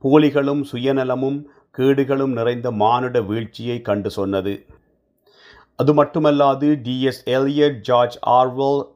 போலிகளும் 0.03 0.61
சுயநலமும் 0.71 1.39
கேடுகளும் 1.79 2.37
நிறைந்த 2.39 2.71
மானுட 2.71 3.21
வீழ்ச்சியை 3.21 3.81
கண்டு 3.81 4.09
சொன்னது. 4.09 4.65
அது 5.75 6.03
மட்டுமல்லாது 6.03 6.69
T S 6.85 7.21
Eliot 7.25 7.79
George 7.81 8.19
Orwell 8.25 8.87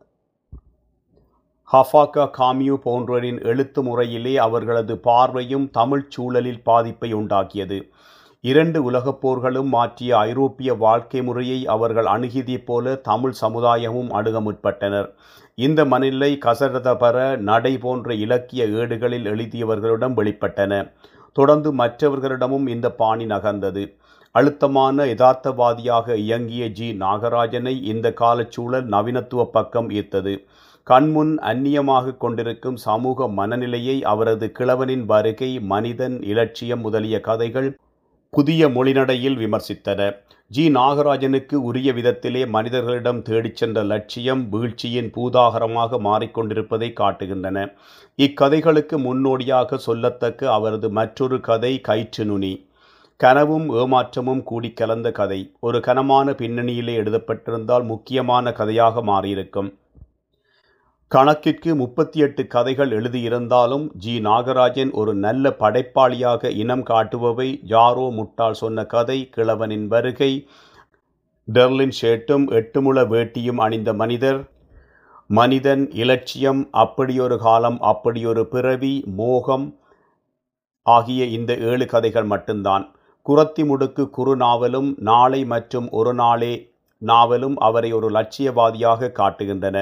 Kafka 1.74 2.26
Camus 2.38 2.76
போன்றோரின் 2.86 3.44
எழுத்து 3.44 3.84
முறையிலே 3.84 4.38
அவர்களது 4.38 4.98
பார்வையும் 4.98 5.70
தமிழ்ச் 5.70 6.12
சூழலில் 6.12 6.64
பாதிப்பை 6.64 7.16
உண்டாக்கியது. 7.16 7.90
இரண்டு 8.42 8.84
உலகப் 8.84 9.28
போர்களும் 9.28 9.70
மாற்றிய 9.76 10.18
ஐரோப்பிய 10.18 10.74
வாழ்க்கை 10.74 11.24
முறையை 11.24 11.66
அவர்கள் 11.66 12.06
அணுகியதைப் 12.06 12.66
போல 12.66 12.96
தமிழ் 12.96 13.34
சமுதாயமும் 13.42 14.10
அணுக 14.10 14.42
முற்பட்டனர். 14.42 15.14
இந்த 15.56 15.86
மனிலை 15.86 16.38
கசரதபர 16.46 17.38
நடை 17.38 17.78
போன்ற 17.78 18.14
இலக்கிய 18.14 18.66
ஏடுகளில் 18.66 19.26
எழுதியவர்களிடம் 19.26 20.14
வெளிப்பட்டன. 20.14 20.92
தொடர்ந்து 21.34 21.70
மற்றவர்களிடமும் 21.74 22.68
இந்த 22.68 22.88
பாணி 22.92 23.26
நகர்ந்தது. 23.26 23.84
அழுத்தமான 24.36 25.06
யதார்த்தவாதியாக 25.06 26.16
இயங்கிய 26.16 26.68
ஜி. 26.70 26.88
நாகராஜனை 27.00 27.74
இந்த 27.84 28.14
காலச்சூழல் 28.22 28.88
நவீனத்துவ 28.96 29.44
பக்கம் 29.58 29.90
ஈர்த்தது. 29.90 30.34
கண்முன் 30.88 31.34
அந்நியமாக 31.52 32.18
கொண்டிருக்கும் 32.18 32.78
சமூக 32.78 33.28
மனநிலையை 33.28 33.98
அவரது 34.04 34.48
கிழவனின் 34.60 35.06
வருகை 35.06 35.60
மனிதன் 35.74 36.18
இலட்சியம் 36.24 36.82
முதலிய 36.82 37.20
கதைகள் 37.20 37.70
புதிய 38.36 38.68
மொழிநடையில் 38.68 39.36
விமர்சித்தன 39.42 40.02
ஜி. 40.48 40.64
நாகராஜனுக்கு 40.70 41.56
உரிய 41.70 41.90
விதத்திலே 41.94 42.48
மனிதர்களிடம் 42.48 43.22
தேடிச் 43.22 43.56
சென்ற 43.56 43.84
லட்சியம் 43.84 44.50
வீழ்ச்சியின் 44.50 45.10
பூதாகரமாக 45.16 46.00
மாறிக்கொண்டிருப்பதை 46.08 46.90
காட்டுகின்றன. 47.00 47.74
இக்கதைகளுக்கு 48.16 48.98
முன்னோடியாக 48.98 49.80
சொல்லத்தக்க 49.88 50.46
அவரது 50.46 50.90
மற்றொரு 50.90 51.40
கதை 51.40 51.82
கயிற்று 51.82 52.26
நுனி 52.26 52.54
கனவும் 53.20 53.68
ஏமாற்றமும் 53.74 54.44
கூடி 54.44 54.72
கலந்த 54.74 55.12
கதை. 55.12 55.40
ஒரு 55.60 55.80
கனமான 55.80 56.32
பின்னணியிலே 56.32 56.98
எழுதப்பட்டிருந்தால் 57.04 57.84
முக்கியமான 57.84 58.52
கதையாக 58.52 59.06
மாறியிருக்கும். 59.06 59.72
கணக்கிற்கு 61.14 61.76
முப்பத்தி 61.76 62.20
எட்டு 62.20 62.48
கதைகள் 62.48 62.92
எழுதியிருந்தாலும் 62.92 63.84
ஜி. 63.94 64.20
நாகராஜன் 64.20 64.92
ஒரு 64.92 65.16
நல்ல 65.16 65.50
படைப்பாளியாக 65.60 66.50
இனம் 66.50 66.84
காட்டுபவை. 66.84 67.60
யாரோ 67.64 68.10
முட்டாள் 68.12 68.54
சொன்ன 68.54 68.86
கதை 68.86 69.30
கிழவனின் 69.36 69.88
வருகை. 69.88 70.48
டெர்லின் 71.54 71.94
ஷேட்டும் 72.02 72.46
எட்டுமுள 72.60 73.04
வேட்டியும் 73.14 73.56
அணிந்த 73.56 73.94
மனிதர். 73.94 74.40
மனிதன் 75.28 75.92
இலட்சியம் 75.92 76.68
அப்படியொரு 76.72 77.38
காலம் 77.38 77.78
அப்படியொரு 77.82 78.46
பிறவி 78.48 79.04
மோகம் 79.06 79.68
ஆகிய 80.82 81.26
இந்த 81.26 81.58
ஏழு 81.58 81.86
கதைகள் 81.86 82.24
மட்டும்தான். 82.24 82.96
குரத்தி 83.30 83.66
முடுக்கு 83.72 84.10
குறு 84.10 84.36
நாவலும் 84.36 84.96
நாளை 85.00 85.46
மற்றும் 85.46 85.90
ஒரு 85.90 86.14
நாளே 86.14 86.54
நாவலும் 86.98 87.56
அவரை 87.58 87.92
ஒரு 87.92 88.10
லட்சியவாதியாக 88.10 89.12
காட்டுகின்றன. 89.20 89.78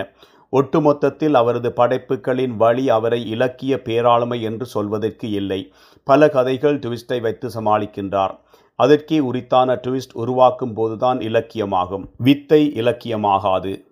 ஒட்டுமொத்தத்தில் 0.51 1.33
அவரது 1.33 1.71
படைப்புகளின் 1.71 2.57
வழி 2.57 2.89
அவரை 2.89 3.29
இலக்கிய 3.29 3.81
பேராளுமை 3.83 4.41
என்று 4.41 4.65
சொல்வதற்கு 4.65 5.29
இல்லை. 5.29 5.73
பல 6.03 6.29
கதைகள் 6.29 6.79
ட்விஸ்டை 6.79 7.21
வைத்து 7.21 7.47
சமாளிக்கின்றார். 7.47 8.39
அதற்கே 8.75 9.19
உரித்தான 9.19 9.75
ட்விஸ்ட் 9.75 10.13
உருவாக்கும் 10.13 10.73
போதுதான் 10.73 11.17
இலக்கியமாகும். 11.17 12.05
வித்தை 12.17 12.71
இலக்கியமாகாது. 12.75 13.89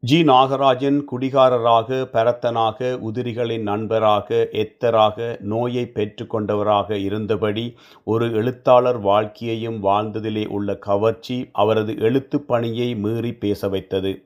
ஜி. 0.00 0.22
நாகராஜன் 0.22 1.04
குடிகாரராக 1.04 2.08
பரத்தனாக 2.12 2.98
உதிரிகளின் 2.98 3.62
நண்பராக 3.62 4.48
எத்தராக 4.52 5.36
நோயை 5.40 5.90
பெற்றுக்கொண்டவராக 5.94 6.90
இருந்தபடி 6.90 7.76
ஒரு 8.04 8.32
எழுத்தாளர் 8.32 8.98
வாழ்க்கையையும் 8.98 9.82
வாழ்ந்ததிலே 9.82 10.46
உள்ள 10.46 10.76
கவர்ச்சி 10.76 11.48
அவரது 11.52 11.98
எழுத்துப் 11.98 12.48
பணியை 12.48 12.94
மீறி 12.94 13.34
பேச 13.34 13.68
வைத்தது. 13.68 14.24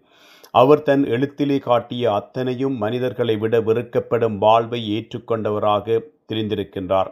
அவர் 0.61 0.83
தன் 0.83 1.05
எழுத்திலே 1.05 1.59
காட்டிய 1.59 2.13
அத்தனையும் 2.13 2.77
மனிதர்களை 2.77 3.37
விட 3.37 3.61
வெறுக்கப்படும் 3.61 4.37
வாழ்வை 4.39 4.81
ஏற்றுக்கொண்டவராக 4.97 5.99
தெரிந்திருக்கின்றார். 6.33 7.11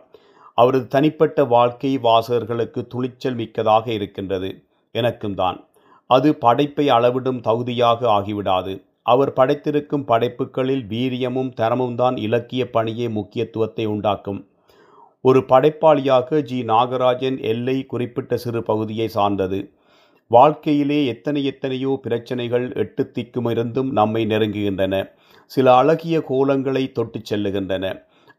அவரது 0.55 0.87
தனிப்பட்ட 0.87 1.45
வாழ்க்கை 1.45 1.99
வாசகர்களுக்கு 1.99 2.87
துணிச்சல் 2.87 3.35
மிக்கதாக 3.35 3.93
இருக்கின்றது 3.93 4.51
எனக்கும் 4.91 5.35
தான். 5.35 5.67
அது 6.07 6.35
படைப்பை 6.35 6.89
அளவிடும் 6.89 7.41
தகுதியாக 7.41 8.07
ஆகிவிடாது. 8.09 8.75
அவர் 9.03 9.33
படைத்திருக்கும் 9.33 10.05
படைப்புகளில் 10.05 10.85
வீரியமும் 10.89 11.53
தரமும் 11.53 11.95
தான் 11.95 12.17
இலக்கிய 12.17 12.71
பணியே 12.71 13.09
முக்கியத்துவத்தை 13.09 13.87
உண்டாக்கும். 13.87 14.41
ஒரு 15.21 15.41
படைப்பாளியாக 15.49 16.41
ஜி. 16.43 16.63
நாகராஜன் 16.63 17.39
எல்லை 17.43 17.77
குறிப்பிட்ட 17.87 18.37
சிறு 18.37 18.63
பகுதியை 18.63 19.09
சார்ந்தது. 19.09 19.59
வாழ்க்கையிலே 20.35 21.07
எத்தனை 21.07 21.45
எத்தனையோ 21.45 21.99
பிரச்சனைகள் 22.03 22.65
எட்டு 22.75 23.03
திக்குமிருந்தும் 23.15 23.91
நம்மை 23.91 24.27
நெருங்குகின்றன. 24.27 24.95
சில 25.51 25.67
அழகிய 25.77 26.17
கோலங்களை 26.29 26.83
தொட்டுச் 26.93 27.29
செல்லுகின்றன. 27.31 27.85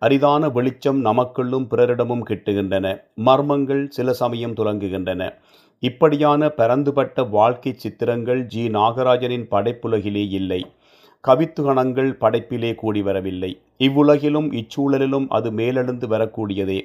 அரிதான 0.02 0.50
வெளிச்சம் 0.52 1.00
நமக்குள்ளும் 1.06 1.68
பிறரிடமும் 1.74 2.24
கிட்டுகின்றன. 2.30 2.86
மர்மங்கள் 3.26 3.84
சில 3.88 4.14
சமயம் 4.14 4.56
துலங்குகின்றன. 4.56 5.30
இப்படியான 5.84 6.50
பரந்துபட்ட 6.50 7.24
வாழ்க்கை 7.24 7.74
சித்திரங்கள் 7.74 8.42
ஜி. 8.46 8.68
நாகராஜனின் 8.68 9.48
படைப்புலகிலே 9.52 10.26
இல்லை. 10.40 10.62
கவித்துகணங்கள் 11.24 12.12
படைப்பிலே 12.24 12.76
கூடி 12.76 13.02
வரவில்லை. 13.02 13.52
இவ்வுலகிலும் 13.80 14.50
இச்சூழலிலும் 14.62 15.28
அது 15.30 15.52
மேலெழுந்து 15.52 16.08
வரக்கூடியதே. 16.08 16.80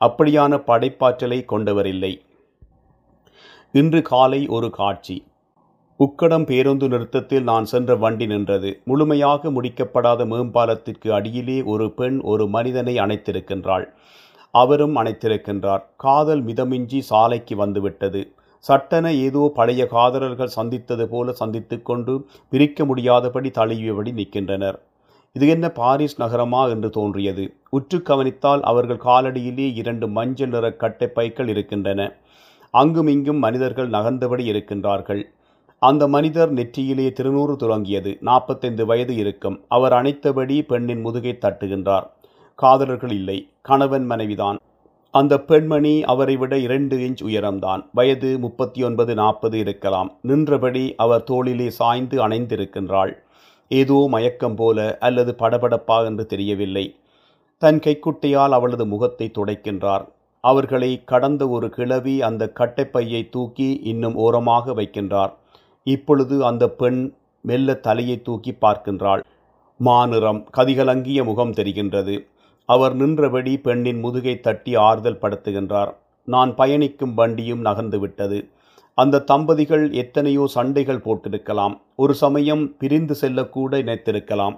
அப்படியான 0.00 0.62
படைப்பாற்றலை 0.66 1.40
கொண்டவரில்லை. 1.52 2.14
இன்று 3.78 4.02
காலை 4.02 4.46
ஒரு 4.46 4.70
காட்சி. 4.70 5.14
உக்கடம் 6.00 6.44
பேருந்து 6.46 6.88
நிறுத்தத்தில் 6.88 7.42
நான் 7.42 7.64
சென்ற 7.64 7.96
வண்டி 7.96 8.26
நின்றது. 8.26 8.70
முழுமையாக 8.84 9.50
முடிக்கப்படாத 9.50 10.26
மேம்பாலத்திற்கு 10.32 11.08
அடியிலே 11.08 11.56
ஒரு 11.62 11.90
பெண் 11.90 12.20
ஒரு 12.20 12.48
மனிதனை 12.48 12.94
அணைத்திருக்கின்றாள். 12.96 13.84
அவரும் 14.50 14.96
அணைத்திருக்கின்றார். 14.96 15.82
காதல் 15.96 16.44
மிதமின்றி 16.44 16.98
சாலைக்கு 16.98 17.56
வந்துவிட்டது. 17.56 18.22
சட்டென 18.64 19.12
ஏதோ 19.12 19.52
பழைய 19.54 19.86
காதலர்கள் 19.86 20.56
சந்தித்தது 20.58 21.08
போல 21.08 21.32
சந்தித்து 21.32 21.82
கொண்டு 21.82 22.26
பிரிக்க 22.48 22.84
முடியாதபடி 22.84 23.50
தழுவியபடி 23.50 24.12
நிற்கின்றனர். 24.12 24.78
இது 25.32 25.48
என்ன 25.48 25.68
பாரிஸ் 25.68 26.20
நகரமா 26.20 26.68
என்று 26.68 26.90
தோன்றியது. 26.90 27.54
உற்று 27.70 28.02
கவனித்தால் 28.02 28.62
அவர்கள் 28.62 29.04
காலடியிலே 29.04 29.72
இரண்டு 29.74 30.08
மஞ்சள் 30.08 30.48
நிற 30.48 30.76
கட்டைப்பைகள் 30.78 31.48
இருக்கின்றன. 31.48 32.16
அங்குமிங்கும் 32.80 33.38
மனிதர்கள் 33.38 33.90
நகர்ந்தபடி 33.90 34.44
இருக்கின்றார்கள். 34.52 35.22
அந்த 35.78 36.08
மனிதர் 36.08 36.52
நெற்றியிலே 36.54 37.06
திருநூறு 37.12 37.54
துலங்கியது 37.56 38.16
நாற்பத்தைந்து 38.20 38.86
வயது 38.86 39.14
இருக்கும். 39.16 39.64
அவர் 39.68 39.92
அணைத்தபடி 39.92 40.56
பெண்ணின் 40.62 41.00
முதுகை 41.00 41.38
தட்டுகின்றார். 41.40 42.06
காதலர்கள் 42.58 43.10
இல்லை 43.10 43.48
கணவன் 43.62 44.06
மனைவிதான். 44.06 44.58
அந்த 45.14 45.40
பெண்மணி 45.40 46.02
அவரை 46.02 46.36
விட 46.36 46.58
இரண்டு 46.58 46.96
இன்ச் 46.96 47.22
உயரம்தான். 47.24 47.82
வயது 47.92 48.38
முப்பத்தி 48.38 48.82
ஒன்பது 48.82 49.14
நாற்பது 49.14 49.58
இருக்கலாம். 49.58 50.10
நின்றபடி 50.20 50.94
அவர் 50.96 51.24
தோளிலே 51.24 51.70
சாய்ந்து 51.70 52.28
அணைந்திருக்கின்றாள். 52.28 53.12
ஏதோ 53.68 54.06
மயக்கம் 54.08 54.56
போல 54.56 54.96
அல்லது 55.00 55.34
படபடப்பா 55.38 56.04
என்று 56.04 56.26
தெரியவில்லை. 56.26 56.86
தன் 57.62 57.78
கைக்குட்டையால் 57.78 58.56
அவளது 58.58 58.86
முகத்தை 58.86 59.30
துடைக்கின்றார். 59.34 60.06
அவர்களை 60.50 60.90
கடந்த 61.12 61.42
ஒரு 61.56 61.68
கிழவி 61.76 62.14
அந்த 62.28 62.52
கட்டைப்பையை 62.60 63.22
தூக்கி 63.34 63.68
இன்னும் 63.92 64.16
ஓரமாக 64.24 64.74
வைக்கின்றார். 64.80 65.32
இப்பொழுது 65.86 66.36
அந்த 66.50 66.64
பெண் 66.80 67.00
மெல்ல 67.44 67.74
தலையை 67.86 68.16
தூக்கி 68.22 68.52
பார்க்கின்றாள். 68.64 69.22
மாநிறம் 69.80 70.40
கதிகலங்கிய 70.56 71.20
முகம் 71.24 71.54
தெரிகின்றது. 71.58 72.14
அவர் 72.68 72.94
நின்றபடி 73.00 73.54
பெண்ணின் 73.66 74.00
முதுகை 74.04 74.34
தட்டி 74.46 74.72
ஆறுதல் 74.86 75.22
படுத்துகின்றார். 75.22 75.90
நான் 76.28 76.52
பயணிக்கும் 76.60 77.14
வண்டியும் 77.14 77.64
நகர்ந்துவிட்டது 77.64 78.38
அந்த 78.98 79.22
தம்பதிகள் 79.30 79.84
எத்தனையோ 80.02 80.44
சண்டைகள் 80.54 81.04
போட்டிருக்கலாம். 81.04 81.74
ஒரு 82.02 82.14
சமயம் 82.14 82.64
பிரிந்து 82.80 83.14
செல்லக்கூட 83.20 83.78
நினைத்திருக்கலாம். 83.80 84.56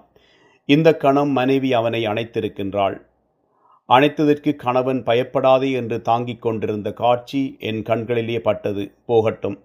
இந்த 0.68 0.89
கணம் 1.03 1.32
மனைவி 1.39 1.70
அவனை 1.72 2.01
அணைத்திருக்கின்றாள். 2.07 2.97
அணைத்ததற்கு 3.93 4.57
கணவன் 4.57 5.03
பயப்படாதே 5.03 5.70
என்று 5.70 6.03
தாங்கிக் 6.03 6.43
கொண்டிருந்த 6.43 6.93
காட்சி 6.93 7.57
என் 7.61 7.82
கண்களிலே 7.82 8.41
பட்டது. 8.41 8.93
போகட்டும். 9.07 9.59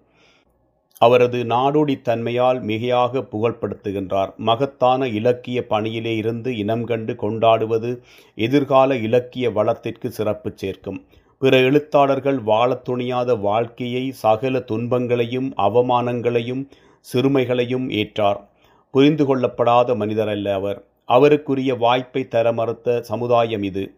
அவரது 0.98 1.44
நாடோடித் 1.44 2.04
தன்மையால் 2.04 2.64
மிகையாக 2.64 3.28
புகழ்படுத்துகின்றார். 3.32 4.36
மகத்தான 4.36 5.08
இலக்கிய 5.08 5.66
பணியிலே 5.66 6.16
இருந்து 6.16 6.56
இனம் 6.56 6.84
கண்டு 6.84 7.16
கொண்டாடுவது 7.16 8.02
எதிர்கால 8.34 8.96
இலக்கிய 8.96 9.50
வளத்திற்கு 9.50 10.10
சிறப்பு 10.10 10.52
சேர்க்கும். 10.54 11.04
பிற 11.38 11.56
எழுத்தாளர்கள் 11.56 12.38
வாழத் 12.38 12.88
துணியாத 12.88 13.40
வாழ்க்கையை 13.40 14.10
சகல 14.10 14.60
துன்பங்களையும் 14.60 15.54
அவமானங்களையும் 15.56 16.68
சிறுமைகளையும் 17.12 17.90
ஏற்றார். 17.90 18.48
புரிந்து 18.90 19.24
கொள்ளப்படாத 19.26 19.94
மனிதரல்ல 19.94 20.52
அவர். 20.52 20.84
அவருக்குரிய 21.08 21.78
வாய்ப்பை 21.78 22.28
தர 22.28 22.52
மறுத்த 22.52 23.02
சமுதாயம் 23.02 23.62
இது. 23.62 23.94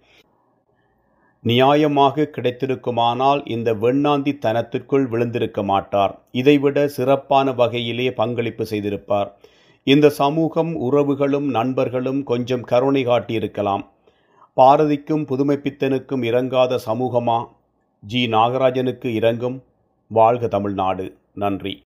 நியாயமாக 1.45 2.29
கிடைத்திருக்குமானால் 2.37 3.51
இந்த 3.51 3.75
வெண்ணாந்தி 3.75 4.39
தனத்திற்குள் 4.39 5.09
விழுந்திருக்க 5.09 5.65
மாட்டார். 5.65 6.21
இதைவிட 6.33 6.89
சிறப்பான 6.89 7.53
வகையிலே 7.53 8.13
பங்களிப்பு 8.13 8.67
செய்திருப்பார். 8.71 9.31
இந்த 9.85 10.09
சமூகம் 10.09 10.75
உறவுகளும் 10.77 11.51
நண்பர்களும் 11.51 12.23
கொஞ்சம் 12.23 12.61
கருணை 12.61 13.07
காட்டியிருக்கலாம். 13.07 13.85
பாரதிக்கும் 14.57 15.27
புதுமைப்பித்தனுக்கும் 15.27 16.23
இறங்காத 16.23 16.79
சமூகமா? 16.87 17.47
ஜி. 18.01 18.27
நாகராஜனுக்கு 18.27 19.07
இறங்கும்? 19.07 19.63
வாழ்க 20.09 20.47
தமிழ்நாடு. 20.47 21.17
நன்றி. 21.35 21.83